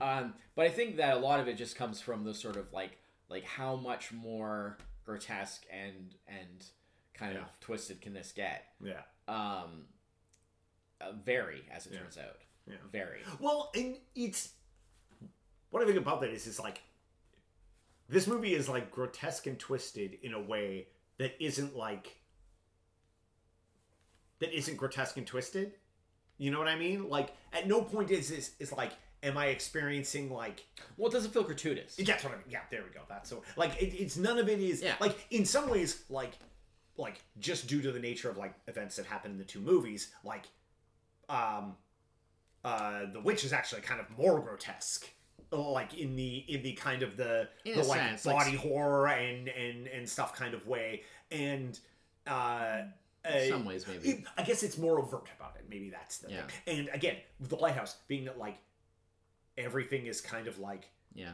[0.00, 2.72] Um but i think that a lot of it just comes from the sort of
[2.72, 2.98] like
[3.28, 6.64] like how much more grotesque and and
[7.14, 8.64] kind of twisted can this get?
[8.82, 9.00] Yeah.
[9.26, 9.86] um
[11.00, 12.36] uh, very as it turns out
[12.68, 12.76] Yeah.
[12.92, 14.50] very Well, and it's
[15.70, 16.80] what I think about that is is like
[18.08, 20.88] this movie is like grotesque and twisted in a way
[21.18, 22.16] that isn't like
[24.40, 25.72] that isn't grotesque and twisted.
[26.38, 27.08] You know what I mean?
[27.08, 28.92] Like at no point is this is like
[29.22, 30.64] am I experiencing like
[30.96, 32.44] well it doesn't feel gratuitous that's what I mean.
[32.48, 33.00] Yeah, there we go.
[33.08, 34.94] That's so like it, it's none of it is Yeah.
[35.00, 36.34] like in some ways like
[36.96, 40.12] like just due to the nature of like events that happen in the two movies,
[40.24, 40.44] like
[41.28, 41.74] um
[42.64, 45.08] uh the witch is actually kind of more grotesque.
[45.50, 49.08] Like in the in the kind of the In the like sense, like- body horror
[49.08, 51.02] and and and stuff kind of way.
[51.30, 51.78] And
[52.26, 52.82] uh
[53.24, 55.64] in uh, some ways maybe it- I guess it's more overt about it.
[55.70, 56.46] Maybe that's the Yeah.
[56.64, 56.78] thing.
[56.80, 58.58] And again, with the lighthouse being that like
[59.56, 61.32] everything is kind of like yeah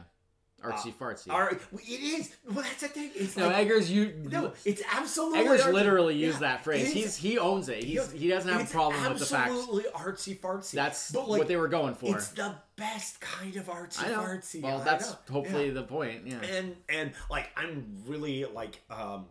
[0.71, 1.31] artsy fartsy.
[1.31, 2.35] Are, it is.
[2.45, 3.11] Well, that's the thing.
[3.15, 5.39] It's no, like, Eggers, you no, it's absolutely.
[5.39, 5.73] Eggers artsy.
[5.73, 6.91] literally used Yeah, that phrase.
[6.91, 7.83] He's he owns it.
[7.83, 10.71] He's he doesn't have a problem with the fact Absolutely artsy fartsy.
[10.71, 12.15] that's but like, what they were going for.
[12.15, 14.19] It's the best kind of artsy I know.
[14.21, 14.61] fartsy.
[14.61, 15.17] Well, I that's know.
[15.31, 15.73] hopefully Yeah.
[15.73, 16.21] the point.
[16.27, 16.41] Yeah.
[16.41, 19.25] and and like I'm really like um,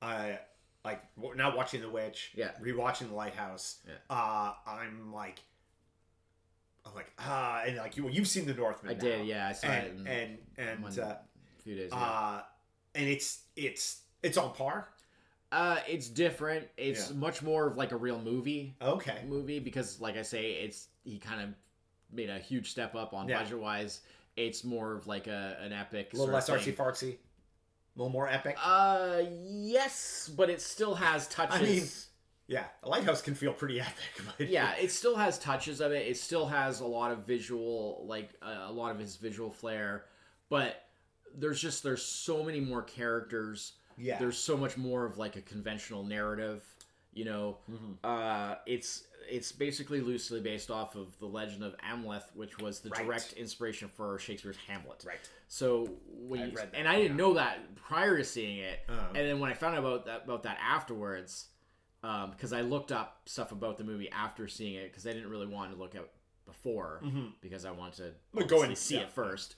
[0.00, 0.38] I
[0.84, 2.32] like w- now watching The Witch.
[2.34, 2.50] Yeah.
[2.62, 3.76] Rewatching The Lighthouse.
[3.86, 3.94] Yeah.
[4.10, 5.40] Uh, I'm like.
[6.86, 8.92] I'm like ah, and like you, well, you've seen The Northman.
[8.92, 9.00] I now.
[9.00, 9.26] did.
[9.26, 11.16] Yeah, I saw it and in and and one- uh,
[11.58, 12.00] a few days ago.
[12.00, 12.42] uh,
[12.94, 14.88] and it's it's it's on par.
[15.52, 16.66] Uh, it's different.
[16.78, 17.16] It's Yeah.
[17.16, 19.22] much more of like a real movie Okay.
[19.28, 21.48] movie because, like I say, it's he kind of
[22.10, 23.42] made a huge step up on Yeah.
[23.42, 24.00] budget wise.
[24.36, 26.14] It's more of like a an epic.
[26.14, 27.14] A little less artsy fartsy.
[27.14, 28.56] A little more epic.
[28.64, 29.20] Uh,
[29.50, 31.60] yes, but it still has touches.
[31.60, 31.88] I mean,
[32.52, 33.94] yeah, a lighthouse can feel pretty epic.
[34.38, 36.06] But yeah, it still has touches of it.
[36.06, 40.04] It still has a lot of visual, like uh, a lot of his visual flair,
[40.48, 40.84] but
[41.34, 43.72] there's just there's so many more characters.
[43.96, 44.18] yeah.
[44.18, 46.62] There's so much more of like a conventional narrative.
[47.14, 47.96] You know, Mhm.
[48.04, 52.88] uh, it's it's basically loosely based off of the Legend of Amleth, which was the
[52.90, 53.04] Right.
[53.04, 55.04] direct inspiration for Shakespeare's Hamlet.
[55.06, 55.18] right.
[55.46, 58.80] So when I you, read that, and I didn't know that prior to seeing it,
[58.88, 61.48] Um, and then when I found out about that about that afterwards,
[62.02, 65.46] because I looked up stuff about the movie after seeing it because I didn't really
[65.46, 66.08] want to look at
[66.46, 67.32] before Mhm.
[67.40, 69.02] because I wanted to go and- see yeah.
[69.02, 69.54] it first.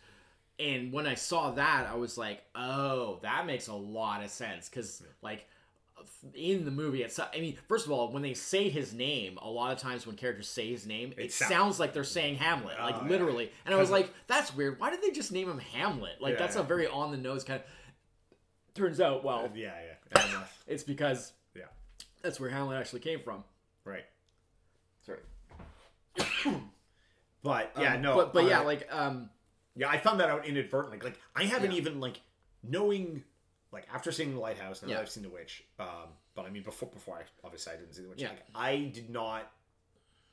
[0.58, 4.68] And when I saw that, I was like, "Oh, that makes a lot of sense."
[4.68, 5.46] Because like
[6.34, 9.48] in the movie itself, I mean, first of all, when they say his name, a
[9.48, 12.36] lot of times when characters say his name, it, It sound- sounds like they're saying
[12.36, 13.08] Hamlet, like Oh, yeah.
[13.08, 13.50] literally.
[13.64, 14.78] And I was like, "That's weird.
[14.78, 16.20] Why did they just name him Hamlet?
[16.20, 16.60] Like Yeah, that's yeah.
[16.62, 17.66] a very on the nose kind of."
[18.74, 19.74] Turns out, well, yeah,
[20.14, 20.44] yeah.
[20.66, 21.43] It's because Yeah.
[22.24, 23.44] That's where Hamlet actually came from.
[23.84, 24.04] right.
[25.06, 25.20] Sorry.
[27.42, 28.16] But yeah, Um, no.
[28.16, 29.28] but but yeah, uh, like um,
[29.76, 30.98] yeah, I found that out inadvertently.
[31.00, 31.76] Like I haven't Yeah.
[31.78, 32.20] even like
[32.62, 33.22] knowing
[33.70, 34.82] like after seeing the lighthouse.
[34.82, 35.00] Now Yeah.
[35.00, 35.62] I've seen the witch.
[35.78, 38.22] Um, but I mean before before I obviously I didn't see the witch.
[38.22, 38.28] Yeah.
[38.30, 39.50] Like, I did not.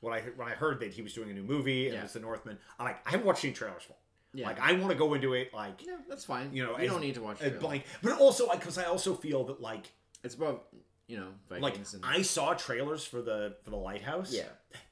[0.00, 2.00] When I when I heard that he was doing a new movie and Yeah.
[2.00, 3.92] it was the Northman, I'm like I haven't watched any trailers for.
[3.92, 3.98] it.
[4.40, 6.54] yeah, Like I want to go into it like yeah, that's fine.
[6.54, 7.60] you know, you as- don't need to watch it.
[7.60, 7.84] blank.
[8.02, 9.92] But also because I also feel that like
[10.24, 10.68] It's about
[11.08, 14.32] you know like and I saw trailers for the for the lighthouse.
[14.32, 14.44] yeah.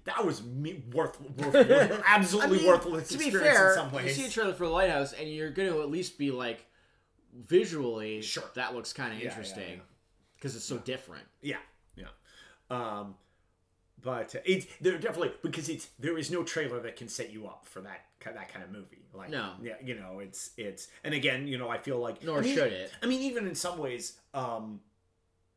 [0.04, 3.74] that was me, worth, worth, worth absolutely I mean, worthless To be experience fair, in
[3.74, 4.18] some ways.
[4.18, 6.66] you see a trailer for the lighthouse, and you're going to at least be like,
[7.34, 8.44] visually, Sure.
[8.54, 9.82] that looks kind of Yeah, yeah, interesting yeah.
[10.36, 11.24] because it's so different.
[11.42, 11.56] Yeah,
[11.96, 12.06] yeah.
[12.70, 13.14] Um,
[14.02, 17.46] but uh, it's there definitely because it's there is no trailer that can set you
[17.46, 19.04] up for that that kind of movie.
[19.14, 19.52] Like No.
[19.62, 22.54] yeah, you know it's it's and again you know I feel like Nor I mean,
[22.54, 22.90] should it.
[23.02, 24.80] I mean even in some ways, um,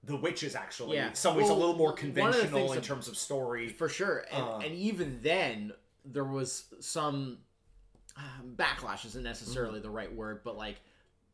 [0.05, 1.09] the witches actually Yeah.
[1.09, 3.17] in some ways Well, a little more one of the conventional in that- terms of
[3.17, 3.69] story.
[3.69, 4.57] For sure, and, Uh.
[4.57, 5.73] and even then,
[6.05, 7.39] there was some
[8.15, 9.05] um, backlash.
[9.05, 9.83] Isn't necessarily Mm-hmm.
[9.83, 10.81] the right word, but like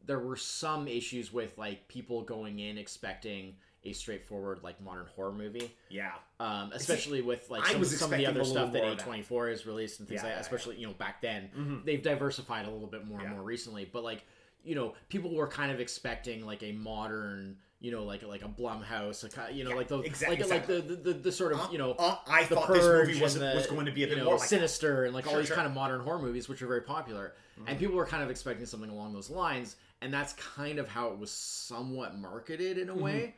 [0.06, 5.32] there were some issues with like people going in expecting a straightforward like modern horror
[5.34, 5.76] movie.
[5.90, 9.06] Yeah, um, especially with like some, some of the other stuff that more of that.
[9.08, 10.42] A24 has released and things Yeah, like that.
[10.42, 11.84] Especially you know back then, Mhm.
[11.86, 13.84] they've diversified a little bit more and more recently.
[13.86, 14.24] But like
[14.64, 18.48] you know, people were kind of expecting like a modern, you know, like like a
[18.50, 21.32] Blumhouse, a ki- you know, Yeah, like the exact- like like the, the the the
[21.32, 21.92] sort of you know.
[21.98, 22.78] Uh, I the thought Purge
[23.08, 25.06] this movie was, the, was going to be a you bit know, more like sinister
[25.06, 25.56] and like all these sure.
[25.56, 27.68] kind of modern horror movies, which are very popular, Mm-hmm.
[27.70, 31.10] and people were kind of expecting something along those lines, and that's kind of how
[31.10, 33.02] it was somewhat marketed in a Mm-hmm.
[33.04, 33.36] way,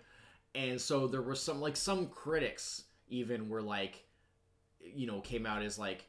[0.55, 4.03] and so there were some like some critics even were like,
[4.79, 6.05] you know, came out as like.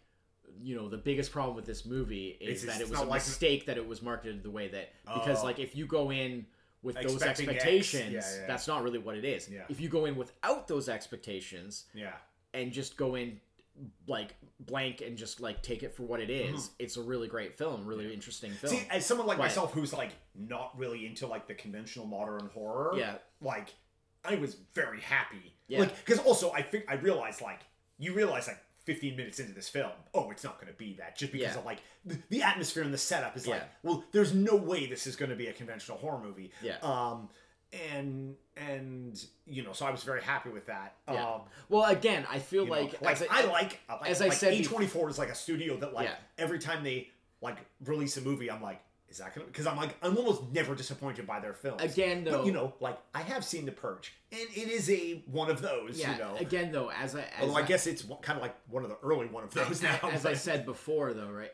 [0.63, 3.23] You know the biggest problem with this movie is It's- that it was a like-
[3.23, 5.45] mistake that it was marketed the way that because Oh.
[5.45, 6.45] like if you go in
[6.83, 8.47] with those Expecting expectations, yeah, yeah.
[8.47, 9.49] that's not really what it is.
[9.49, 9.63] Yeah.
[9.69, 12.13] If you go in without those expectations, Yeah,
[12.55, 13.41] and just go in
[14.07, 17.57] like blank and just like take it for what it is, it's a really great
[17.57, 18.75] film, really interesting film.
[18.75, 18.83] Mm-hmm.
[18.83, 22.51] See, as someone like But- myself who's like not really into like the conventional modern
[22.53, 23.15] horror, Yeah.
[23.41, 23.75] like
[24.25, 25.55] I was very happy.
[25.69, 25.81] Yeah.
[25.81, 27.61] Like because also I think I realized like
[27.99, 31.17] you realize like 15 minutes into this film, oh, it's not going to be that
[31.17, 31.59] just because Yeah.
[31.59, 35.07] of like the, the atmosphere and the setup is like, well, there's no way this
[35.07, 36.51] is going to be a conventional horror movie.
[36.63, 36.77] Yeah.
[36.83, 37.29] Um,
[37.89, 40.95] and and you know, so I was very happy with that.
[41.11, 41.27] Yeah.
[41.27, 44.21] Um, well, again, I feel you know, like, like as I like, I like as
[44.21, 46.15] I like said bef- A24 is like a studio that like Yeah.
[46.39, 47.09] every time they
[47.41, 49.47] like release a movie, I'm like, is that gonna?
[49.47, 51.81] Because I'm like, I'm almost never disappointed by their films.
[51.83, 55.23] Again, though- but, you know, like I have seen The Purge, and it is a
[55.27, 55.99] one of those.
[56.01, 58.43] yeah, you know, again though, as I as although I, I guess it's kind of
[58.43, 59.99] like one of the early one of those now.
[60.11, 61.53] as I said before, though, right?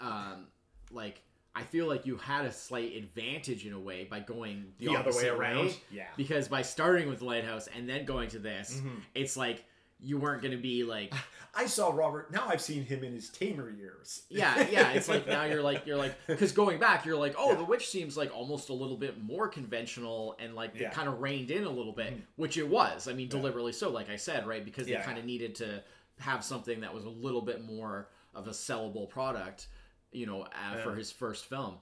[0.00, 0.48] Um,
[0.90, 1.22] like
[1.54, 4.96] I feel like you had a slight advantage in a way by going the, The
[4.96, 5.74] other way around.
[5.90, 6.04] Yeah.
[6.16, 9.00] Because by starting with Lighthouse and then going to this, Mhm.
[9.14, 9.64] it's like
[10.00, 11.12] you weren't going to be like
[11.58, 12.30] I saw Robert.
[12.30, 14.22] Now I've seen him in his tamer years.
[14.28, 17.54] yeah yeah it's like now you're like you're like because going back you're like oh
[17.54, 20.88] the witch seems like almost a little bit more conventional and like Yeah.
[20.88, 22.22] it kind of reined in a little bit Mhm.
[22.36, 25.18] which it was i mean deliberately so like i said right because Yeah, they kind
[25.18, 25.82] of needed to
[26.18, 29.68] have something that was a little bit more of a sellable product
[30.12, 31.76] you know uh, for his first film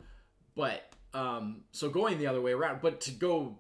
[0.55, 3.59] but um so going the other way around but to go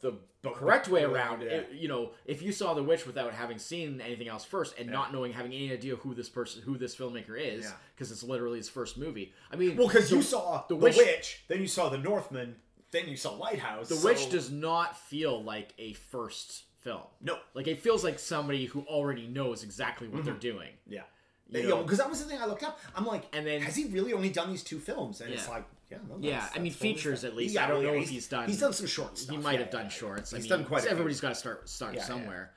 [0.00, 0.12] the
[0.42, 1.48] The- correct way around yeah.
[1.48, 4.86] it- you know if you saw the witch without having seen anything else first and
[4.86, 4.92] Yeah.
[4.92, 7.72] not knowing having any idea who this person who this filmmaker is Yeah.
[7.94, 10.96] because it's literally his first movie i mean Well, because you saw the the, Witch-
[10.96, 12.56] witch, then you saw the Northman,
[12.90, 13.88] then you saw Lighthouse.
[13.88, 17.38] the so- witch does not feel like a first film no.
[17.52, 20.40] like it feels like somebody who already knows exactly what they're mm-hmm.
[20.56, 21.02] doing Yeah.
[21.50, 21.76] You You know?
[21.78, 22.78] know, because that was the thing I looked up.
[22.94, 25.20] I'm like, And then- has he really only done these two films?
[25.20, 27.54] And it's like, yeah, no, Yeah, that's- I mean, totally features at least.
[27.54, 29.34] Yeah, I don't well, know if he's done- He's done some short stuff.
[29.36, 30.32] he might yeah, have done shorts.
[30.32, 32.54] I He's mean, done quite everybody's got to start start somewhere,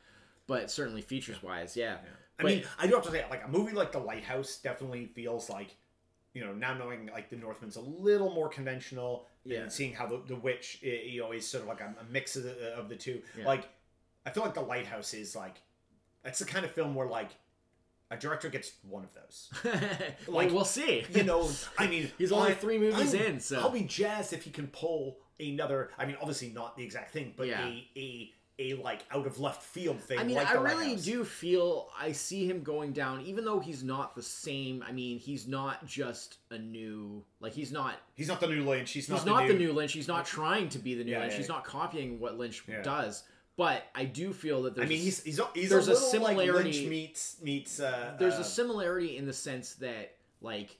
[0.47, 1.97] but certainly features wise, yeah.
[2.39, 5.05] I But- mean, I do have to say, like a movie like The Lighthouse definitely
[5.07, 5.75] feels like,
[6.33, 9.59] you know, now knowing like The Northman's a little more conventional, Yeah.
[9.61, 12.03] and seeing how the, the Witch, i- you know, is sort of like a, a
[12.11, 13.21] mix of the, of the two.
[13.45, 13.69] Like,
[14.25, 15.61] I feel like The Lighthouse is like,
[16.25, 17.31] it's the kind of film where like
[18.13, 19.49] a director gets one of those.
[20.27, 21.05] Like, we'll see.
[21.13, 24.33] You know, I mean, He's only I- three movies I'm- in, so I'll be jazzed
[24.33, 25.91] if he can pull another.
[25.97, 27.65] I mean, obviously not the exact thing, but Yeah.
[27.65, 30.19] a a a like out of left field thing.
[30.19, 31.05] I mean, like I The really Lighthouse.
[31.05, 34.83] do feel I see him going down, even though he's not the same.
[34.87, 38.91] I mean, he's not just a new like he's not He's not the new Lynch.
[38.91, 39.93] He's not, he's not the new Lynch.
[39.93, 41.31] He's not trying to be the new Yeah, Lynch.
[41.33, 43.23] yeah, He's not copying what Lynch does.
[43.55, 45.95] But I do feel that I there's mean, a- he's he's he's there's a, a
[45.95, 47.79] similarity- Like Lynch meets meets.
[47.79, 50.77] Uh, there's uh, a similarity in the sense that like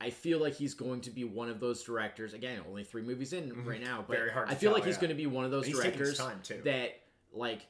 [0.00, 2.32] I feel like he's going to be one of those directors.
[2.34, 4.22] Again, only three movies in right now, but Mm-hmm.
[4.22, 5.00] Very hard I feel tell, like he's yeah.
[5.00, 7.00] going to be one of those He's taking his directors that
[7.32, 7.66] like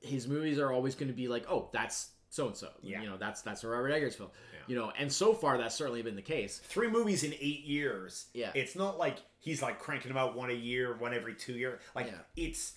[0.00, 2.68] his movies are always going to be like, oh, that's so and so.
[2.82, 4.30] You know, that's that's a Robert Eggers film.
[4.52, 4.58] Yeah.
[4.66, 6.60] You know, and so far that's certainly been the case.
[6.64, 8.26] three movies in eight years.
[8.34, 8.50] Yeah.
[8.54, 11.80] it's not like he's like cranking them out one a year, one every two years.
[11.94, 12.12] Like Yeah.
[12.36, 12.74] it's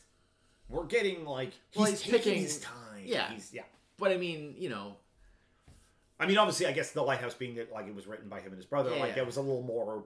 [0.69, 3.03] we're getting like he's, Well, he's taking picking- his time.
[3.05, 3.31] yeah.
[3.31, 3.63] he's, yeah.
[3.97, 4.95] But I mean, you know,
[6.19, 8.47] I mean, obviously, I guess the Lighthouse being that like it was written by him
[8.47, 9.23] and his brother, Yeah, like yeah.
[9.23, 10.05] was a little more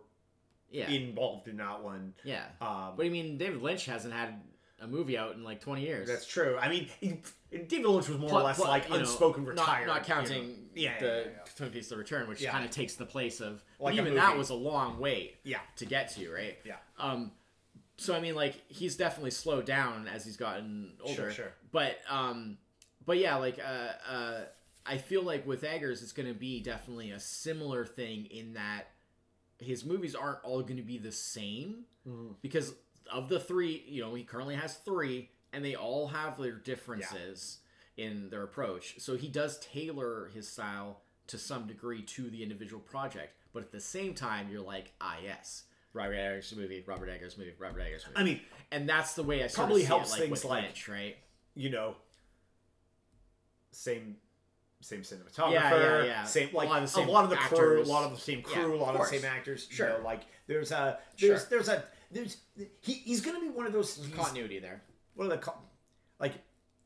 [0.71, 2.13] yeah, involved in that one.
[2.23, 2.45] yeah.
[2.61, 4.41] Um, But I mean, David Lynch hasn't had
[4.79, 6.07] a movie out in like 20 years.
[6.07, 6.57] that's true.
[6.59, 7.19] I mean, he,
[7.51, 9.87] David Lynch was more or less like you know, unspoken not- retired.
[9.87, 10.15] Not, you know.
[10.21, 11.51] counting Yeah, the yeah, yeah, yeah.
[11.55, 13.63] Twin Peaks: The Return, which kind of takes the place of.
[13.79, 16.57] Like even that was a long wait Yeah, to get to, right?
[16.65, 16.75] yeah.
[16.99, 17.31] Um,
[17.97, 21.15] so I mean, like he's definitely slowed down as he's gotten older.
[21.15, 21.53] Sure, sure.
[21.71, 22.57] But um,
[23.05, 24.39] but yeah, like uh, uh,
[24.85, 28.87] I feel like with Eggers, it's going to be definitely a similar thing in that
[29.59, 32.33] his movies aren't all going to be the same Mm-hmm.
[32.41, 32.73] because
[33.11, 37.57] of the three, you know, he currently has three, and they all have their differences
[37.97, 38.95] in their approach.
[38.99, 43.73] So he does tailor his style to some degree to the individual project, but at
[43.73, 45.63] the same time, you're like, ah, yes,
[45.97, 48.17] Robert Eggers movie, Robert Eggers movie, Robert Eggers movie.
[48.19, 48.39] I mean,
[48.71, 50.87] and that's the way I sort Probably of helps it, like, things with like- Lynch,
[50.87, 51.15] right?
[51.55, 51.95] you know,
[53.71, 54.17] same
[54.81, 56.23] same cinematographer, Yeah, yeah, yeah.
[56.23, 58.11] same A like lot of the same a lot of the crew, a lot of
[58.11, 59.67] the same crew, of a lot of the same actors.
[59.69, 59.89] Sure.
[59.89, 61.49] You know, like there's a there's Sure.
[61.49, 62.37] there's a there's
[62.81, 64.83] he, he's gonna be one of those he's- Continuity there.
[65.15, 65.53] what are the?
[66.19, 66.33] Like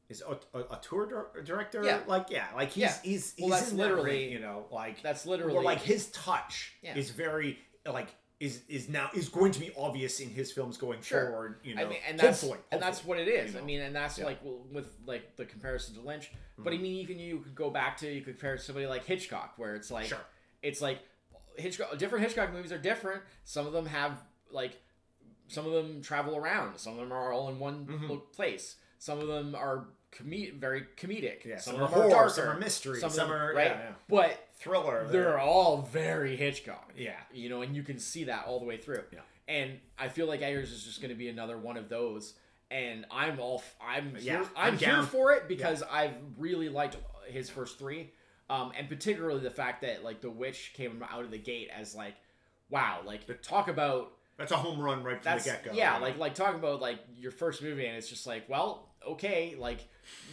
[0.09, 1.84] is a, a, auteur director?
[1.84, 2.01] Yeah.
[2.07, 2.95] Like yeah, like he's Yeah.
[3.03, 6.95] he's Well, he's that's literally- you know like That's literally like his touch Yeah.
[6.95, 8.07] is very like
[8.41, 11.27] is is now is going to be obvious in his films going Sure.
[11.27, 11.59] forward.
[11.63, 13.51] You know, I mean, and that's hopefully, and that's what it is.
[13.51, 13.63] you know.
[13.63, 14.25] I mean, and that's Yeah.
[14.25, 16.31] like well, with like the comparison to Lynch.
[16.57, 18.87] But I mean, even you could go back to you could compare it to somebody
[18.87, 20.19] like Hitchcock, where it's like Sure.
[20.63, 20.99] it's like
[21.57, 21.95] Hitchcock.
[21.99, 23.21] Different Hitchcock movies are different.
[23.45, 24.81] Some of them have like
[25.47, 26.77] some of them travel around.
[26.79, 28.33] Some of them are all in one Mhm.
[28.33, 28.77] place.
[28.97, 29.87] Some of them are
[30.18, 31.45] com- very comedic.
[31.45, 33.68] Yeah, some, some, are horror, are some are mystery, Some some, are right.
[33.68, 33.91] yeah, yeah.
[34.09, 35.07] But thriller.
[35.09, 36.91] they're all very Hitchcock.
[36.97, 37.20] yeah.
[37.34, 39.03] You know, and you can see that all the way through.
[39.12, 39.20] Yeah.
[39.47, 42.34] And I feel like Eggers is just going to be another one of those.
[42.70, 46.70] And I'm all f- I'm Yeah, here, I'm, I'm here for it because I've really
[46.70, 46.95] liked
[47.28, 48.12] his first three,
[48.49, 51.93] um, and particularly the fact that like the witch came out of the gate as
[51.95, 52.16] like,
[52.70, 55.72] wow, like talk about That's a home run right from the get go.
[55.74, 59.55] yeah, like like talking about like your first movie, and it's just like, well, okay,
[59.57, 59.79] like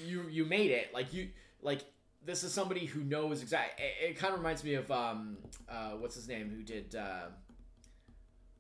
[0.05, 1.29] you you made it, like you
[1.63, 1.81] like
[2.25, 3.85] this is somebody who knows exactly.
[3.85, 5.39] It, it kind of reminds me of um
[5.69, 7.27] uh what's his name who did uh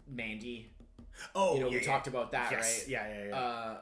[0.07, 0.71] Mandy.
[1.35, 1.87] oh, you know, yeah, we yeah.
[1.93, 2.89] talked about that, yes, right?
[2.89, 3.37] yeah, yeah, yeah.
[3.37, 3.77] Uh,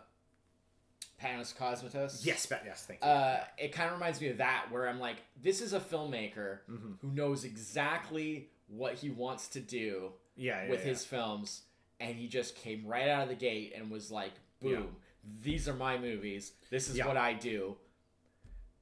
[1.22, 2.24] Panos Cosmatos.
[2.26, 3.08] yes, but yes, thank you.
[3.08, 6.58] Uh, it kind of reminds me of that, where I'm like, this is a filmmaker
[6.70, 6.98] Mhm.
[7.00, 10.86] who knows exactly what he wants to do yeah, yeah, with yeah.
[10.90, 11.62] his films,
[12.00, 14.96] and he just came right out of the gate and was like, "Boom.
[15.42, 16.52] These are my movies.
[16.70, 17.06] This is Yeah.
[17.06, 17.76] what I do."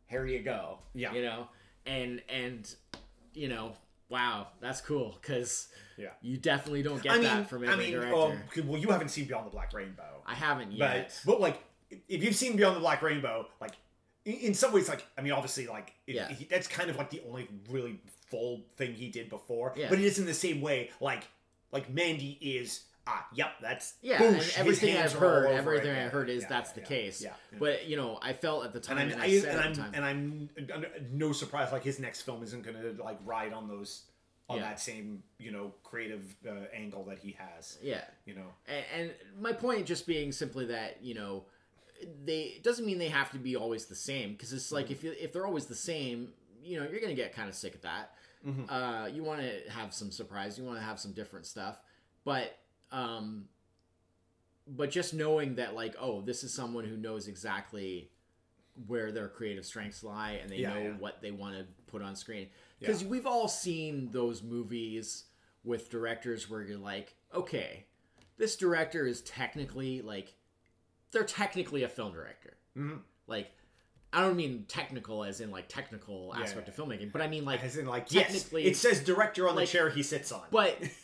[0.07, 0.79] here you go.
[0.95, 1.13] Yeah.
[1.13, 1.49] you know,
[1.87, 2.73] and and
[3.33, 3.73] you know,
[4.09, 6.11] wow, that's cool because Yeah.
[6.21, 8.15] you definitely don't get I mean, that from I mean, director.
[8.15, 11.19] um, well, you haven't seen Beyond the Black Rainbow, I haven't yet.
[11.25, 11.59] but like,
[12.09, 13.73] if you've seen Beyond the Black Rainbow, like,
[14.25, 16.29] in, in some ways, like, I mean, obviously, like, it, Yeah.
[16.29, 17.99] he, that's kind of like the only really
[18.31, 19.73] full thing he did before.
[19.77, 19.89] Yeah.
[19.89, 21.25] But it is in the same way, like,
[21.73, 22.85] like Mandy is.
[23.07, 26.75] Ah, yep, that's yeah, boosh, everything I've heard, everything I've heard is Yeah, that's yeah,
[26.75, 27.23] the yeah, case.
[27.23, 27.33] Yeah.
[27.59, 29.61] But you know, I felt at the time, and and, I'm, I, I, said and
[29.61, 33.53] I'm, time, and I'm, I'm no surprise like his next film isn't gonna like ride
[33.53, 34.05] on those
[34.49, 37.79] on that same you know creative uh, angle that he has.
[37.83, 41.45] yeah, You know, and, and my point just being simply that you know
[42.25, 45.05] they it doesn't mean they have to be always the same because it's like if
[45.05, 46.29] you if they're always the same
[46.63, 48.13] you know you're gonna get kind of sick of that
[48.47, 48.67] Mhm.
[48.69, 51.81] uh you want to have some surprise you want to have some different stuff
[52.25, 52.59] but
[52.93, 53.45] um
[54.67, 58.11] but just knowing that like oh this is someone who knows exactly
[58.87, 60.91] where their creative strengths lie and they Yeah, know yeah.
[60.99, 62.49] what they want to put on screen
[62.81, 65.25] because we've all seen those movies
[65.65, 67.85] with directors where you're like okay
[68.37, 70.35] this director is technically like
[71.13, 73.01] they're technically a film director Mhm.
[73.29, 73.53] like
[74.13, 76.75] i don't mean technical as in like technical Yeah, aspect yeah.
[76.75, 79.67] of filmmaking but i mean like as in like yes, it says director on like-
[79.69, 80.43] the chair he sits on.
[80.51, 80.77] but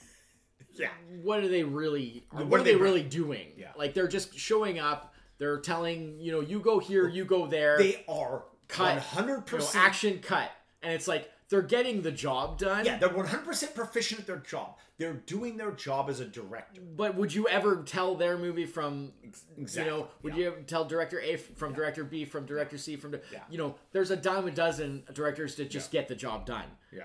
[0.75, 0.89] yeah,
[1.23, 3.69] what are they really What what, are they they- really doing Yeah.
[3.77, 7.79] like they're just showing up they're telling you know you go here you go there
[7.79, 8.99] they are Cut.
[8.99, 9.85] hundred you know, percent.
[9.85, 10.51] action cut
[10.83, 14.27] and it's like they're getting the job done Yeah, they're one hundred percent proficient at
[14.29, 14.77] their job.
[14.99, 16.81] They're doing their job as a director.
[16.81, 19.13] but would you ever tell their movie from
[19.59, 19.91] Exactly.
[19.93, 20.45] you know would yeah.
[20.45, 23.41] you tell director a from director b from director c from Yeah.
[23.51, 27.05] you know there's a dime a dozen directors to just get the job done Yeah.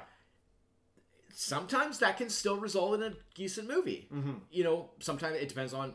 [1.38, 4.34] Sometimes that can still result in a decent movie Mm-hmm.
[4.52, 5.94] you know sometimes it depends on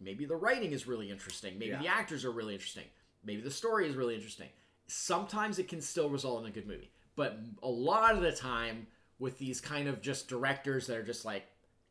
[0.00, 1.82] maybe the writing is really interesting maybe Yeah.
[1.82, 2.84] the actors are really interesting
[3.22, 4.48] maybe the story is really interesting
[4.86, 8.86] sometimes it can still result in a good movie but a lot of the time
[9.18, 11.44] with these kind of just directors that are just like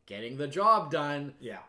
[0.07, 1.59] getting the job done Yeah.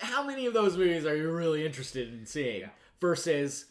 [0.00, 2.70] how many of those movies are you really interested in seeing Yeah.
[3.00, 3.66] versus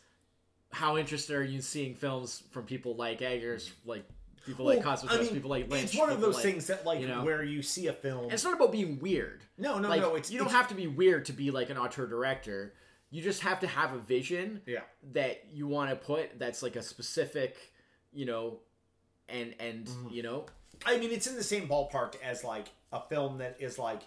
[0.72, 4.05] how interested are you in seeing films from people like Eggers, like
[4.46, 5.86] people like Well, Cosmos, people like Lynch?
[5.86, 7.24] it's one of those like- things that like you know.
[7.24, 8.26] where you see a film.
[8.26, 9.44] And it's not about being weird.
[9.58, 10.16] no, no, like no.
[10.16, 12.74] It's you don't have to be weird to be like an auteur director.
[13.10, 14.80] You just have to have a vision Yeah.
[15.14, 17.56] that you want to put that's like a specific,
[18.12, 18.60] you know,
[19.30, 20.10] and and Mm-hmm.
[20.14, 20.46] you know,
[20.86, 24.02] I mean, it's in the same ballpark as like a film that is like,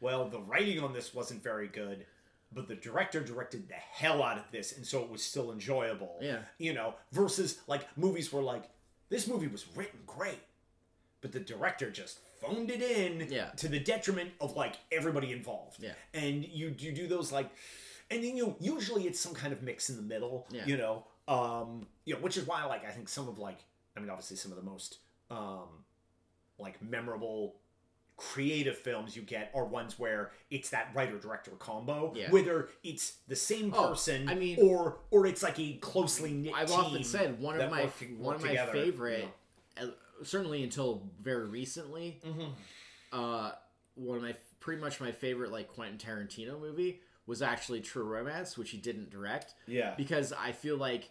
[0.00, 2.04] well, the writing on this wasn't very good,
[2.52, 6.16] but the director directed the hell out of this, and so it was still enjoyable.
[6.20, 6.38] Yeah.
[6.58, 8.64] You know, versus like movies where like
[9.10, 10.40] this movie was written great,
[11.20, 13.50] but the director just phoned it in Yeah.
[13.56, 15.82] to the detriment of like everybody involved.
[15.82, 15.92] Yeah.
[16.14, 17.50] And you you do those like,
[18.10, 20.46] and then you know, usually it's some kind of mix in the middle.
[20.50, 20.64] Yeah.
[20.64, 23.58] You know, um, you know, which is why like I think some of like
[23.96, 24.98] I mean obviously some of the most
[25.30, 25.84] um
[26.58, 27.54] like memorable
[28.20, 32.30] creative films you get are ones where it's that writer director combo Yeah.
[32.30, 36.52] whether it's the same Oh, person I mean- or or it's like a closely knit
[36.54, 39.28] I've often said one of my work- one work of my together, favorite,
[39.80, 39.86] uh,
[40.22, 42.52] certainly until very recently, Mhm.
[43.12, 43.52] uh,
[43.94, 48.58] one of my pretty much my favorite like Quentin Tarantino movie was actually True Romance,
[48.58, 51.08] which he didn't direct yeah because I feel like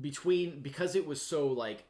[0.00, 1.84] between because it was so like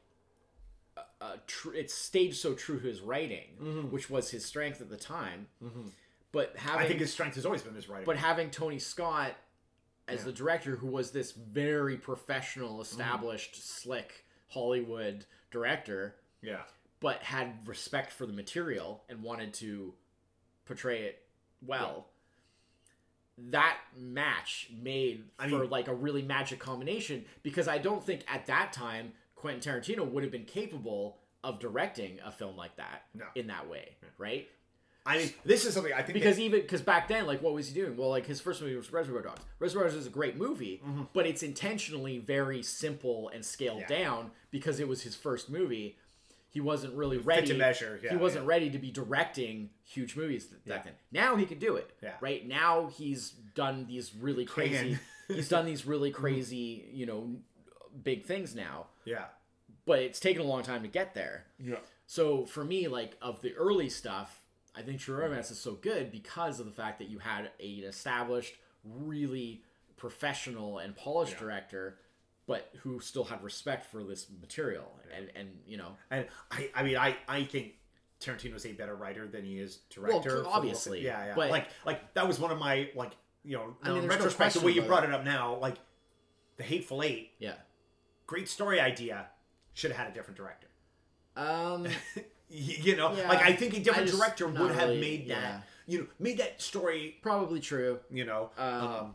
[1.21, 4.89] uh, uh, tr- it stayed so true to his writing, which was his strength at
[4.89, 5.47] the time.
[6.33, 6.79] But having Mm-hmm.
[6.79, 9.33] I think his strength has always been his writing but having Tony Scott
[10.09, 10.27] as Yeah.
[10.27, 16.63] the director, who was this very professional, established, slick Hollywood director, yeah
[17.01, 19.95] but had respect for the material and wanted to
[20.67, 21.23] portray it
[21.65, 22.09] well.
[23.39, 28.23] That match made I for mean- like a really magic combination because I don't think
[28.29, 33.05] at that time Quentin Tarantino would have been capable of directing a film like that
[33.15, 33.25] No.
[33.35, 34.49] in that way, right?
[35.07, 37.67] I mean this is something I think because even because back then like what was
[37.69, 40.37] he doing well like his first movie was reservoir dogs reservoir dogs is a great
[40.37, 41.05] movie mm-hmm.
[41.15, 44.03] but it's intentionally very simple and scaled Yeah.
[44.05, 45.97] down because it was his first movie
[46.51, 50.45] he wasn't really ready to measure, yeah, he wasn't ready to be directing huge movies
[50.45, 50.83] back Yeah.
[50.85, 52.13] then now he could do it Yeah.
[52.21, 57.37] right now he's done these really crazy he's done these really crazy you know
[58.03, 59.25] big things now yeah
[59.87, 61.77] but it's taken a long time to get there yeah
[62.07, 64.41] so for me, like of the early stuff,
[64.75, 67.79] I think True Romance is so good because of the fact that you had a,
[67.79, 69.63] an established, really
[69.97, 71.39] professional and polished Yeah.
[71.39, 71.99] director,
[72.49, 76.83] but who still had respect for this material, and and you know, and I I
[76.83, 77.75] mean I I think
[78.21, 80.43] Tarantino's a better writer than he is director.
[80.43, 81.35] the- obviously, yeah, yeah.
[81.37, 83.13] but- like, like that was one of my like,
[83.45, 85.55] you know, I mean, in there's no retrospect, the way you brought it up now,
[85.59, 85.77] like
[86.57, 87.55] the Hateful Eight, Yeah.
[88.31, 89.27] Great story idea,
[89.75, 90.69] should have had a different director.
[91.37, 91.87] Um.
[92.53, 93.29] You know, Yeah.
[93.29, 95.41] like I think a different director would have really- made yeah.
[95.41, 95.67] that.
[95.87, 97.17] You know, made that story.
[97.23, 98.01] Probably true.
[98.11, 99.15] You know, Um, um,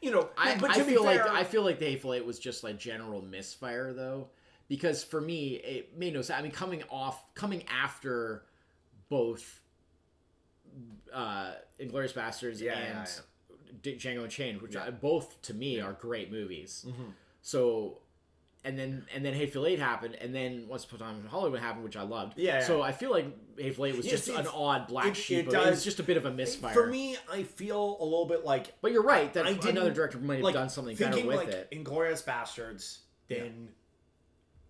[0.00, 2.38] you know, I, but I feel fair, like I feel like the Hateful Eight was
[2.38, 4.28] just like general misfire though,
[4.68, 6.38] because for me it made no sense.
[6.38, 8.44] I mean, coming off, coming after
[9.08, 9.60] both
[11.12, 14.84] uh, Inglourious Basterds Yeah, and yeah, D- Django Unchained, which Yeah.
[14.84, 16.84] I, both to me are great movies.
[16.88, 17.14] Mhm.
[17.42, 17.98] So.
[18.66, 21.60] And then and then Hateful Eight happened, and then Once Upon a Time in Hollywood
[21.60, 22.36] happened, which I loved.
[22.36, 22.66] Yeah, yeah.
[22.66, 25.46] So I feel like Hateful Eight was Yes, just it's- an odd black it- sheep.
[25.46, 26.74] it It, was just a bit of a misfire.
[26.74, 29.92] for me, I feel a little bit like but you're right that I didn't- another
[29.92, 31.70] director might have like done something better thinking with like it.
[31.70, 32.98] Inglourious Basterds,
[33.28, 33.68] then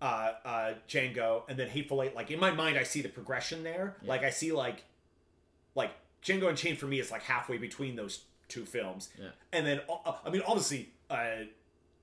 [0.03, 2.14] uh, uh, Django, and then Hateful Eight.
[2.14, 3.97] Like in my mind, I see the progression there.
[4.05, 4.84] Like I see like
[5.74, 5.92] like
[6.22, 9.28] Django Unchained for me is like halfway between those two films, Yeah.
[9.55, 10.90] and then uh, I mean obviously.
[11.09, 11.44] Uh,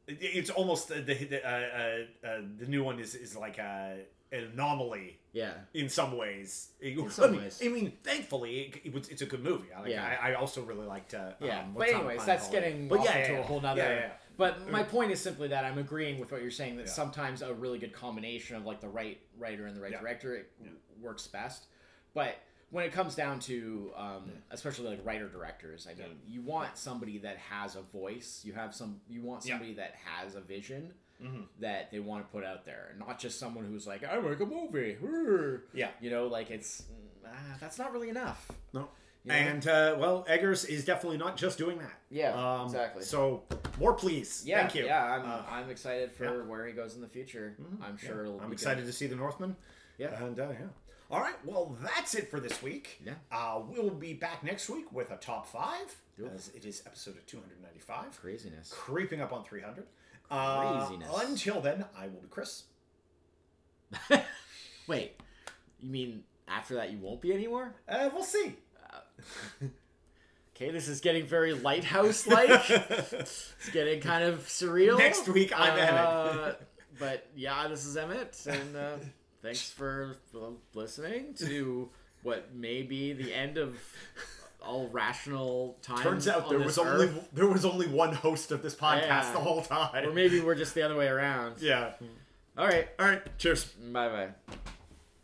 [0.07, 3.99] it's almost uh, the the, uh, uh, uh, the new one is is like a,
[4.31, 5.53] an anomaly Yeah.
[5.73, 6.69] in some ways.
[6.81, 7.61] In some I mean, ways.
[7.63, 9.67] I mean, thankfully, it, it was, it's a good movie.
[9.75, 10.17] I, like, Yeah.
[10.21, 11.13] I, I also really liked.
[11.13, 13.81] Uh, Yeah, um, but anyways, that's getting But yeah, into yeah, a whole nother.
[13.81, 14.09] Yeah, yeah.
[14.35, 16.77] But my point is simply that I'm agreeing with what you're saying.
[16.77, 20.35] That sometimes a really good combination of like the right writer and the right director
[20.35, 20.51] it
[20.99, 21.67] works best.
[22.15, 22.35] But
[22.73, 27.19] when it comes down to, um, especially like writer directors, I mean, you want somebody
[27.19, 28.41] that has a voice.
[28.43, 28.99] You have some.
[29.07, 29.53] You want Yeah.
[29.53, 31.45] somebody that has a vision Mhm.
[31.59, 34.45] that they want to put out there, not just someone who's like, I make a
[34.45, 34.97] movie.
[35.73, 35.91] Yeah.
[36.01, 38.51] You know, like it's mm, ah, that's not really enough.
[38.73, 38.89] No.
[39.23, 39.35] You know?
[39.37, 41.93] And uh, well, Eggers is definitely not just doing that.
[42.09, 43.03] Yeah, Um, exactly.
[43.03, 43.43] So
[43.79, 44.43] more, please.
[44.45, 44.85] Yeah, Thank you.
[44.85, 46.43] Yeah, I'm, Uh, I'm excited for yeah.
[46.43, 47.55] where he goes in the future.
[47.81, 48.07] I'm yeah.
[48.09, 48.41] sure it'll.
[48.41, 49.55] I'm excited to see the Northman.
[49.99, 50.21] Yeah.
[50.23, 50.67] And uh, yeah.
[51.13, 51.35] All right.
[51.45, 52.99] Well, that's it for this week.
[53.05, 53.13] Yeah.
[53.31, 55.95] Uh, we'll be back next week with a top five,
[56.33, 58.73] as it is episode of 295, Craziness.
[58.73, 59.85] creeping up on 300.
[60.31, 61.21] Uh, Craziness.
[61.21, 62.63] until then, I will be Chris.
[64.87, 65.21] Wait,
[65.79, 67.75] you mean after that you won't be anymore?
[67.87, 68.55] Uh, we'll see.
[70.55, 72.49] Okay, this is getting very lighthouse like.
[72.69, 74.97] it's getting kind of surreal.
[74.97, 76.61] Next week, I'm uh, Emmett.
[76.99, 78.95] but yeah, this is Emmett, and uh,
[79.43, 80.17] thanks for
[80.73, 81.89] listening to
[82.23, 83.77] what may be the end of
[84.65, 86.01] all rational time.
[86.01, 89.33] Turns out there was only there was only one host of this podcast Yeah.
[89.33, 90.05] the whole time.
[90.07, 91.55] or maybe we're just the other way around.
[91.61, 91.91] yeah.
[92.57, 93.21] All right, All right.
[93.37, 93.65] Cheers.
[93.65, 94.29] bye bye.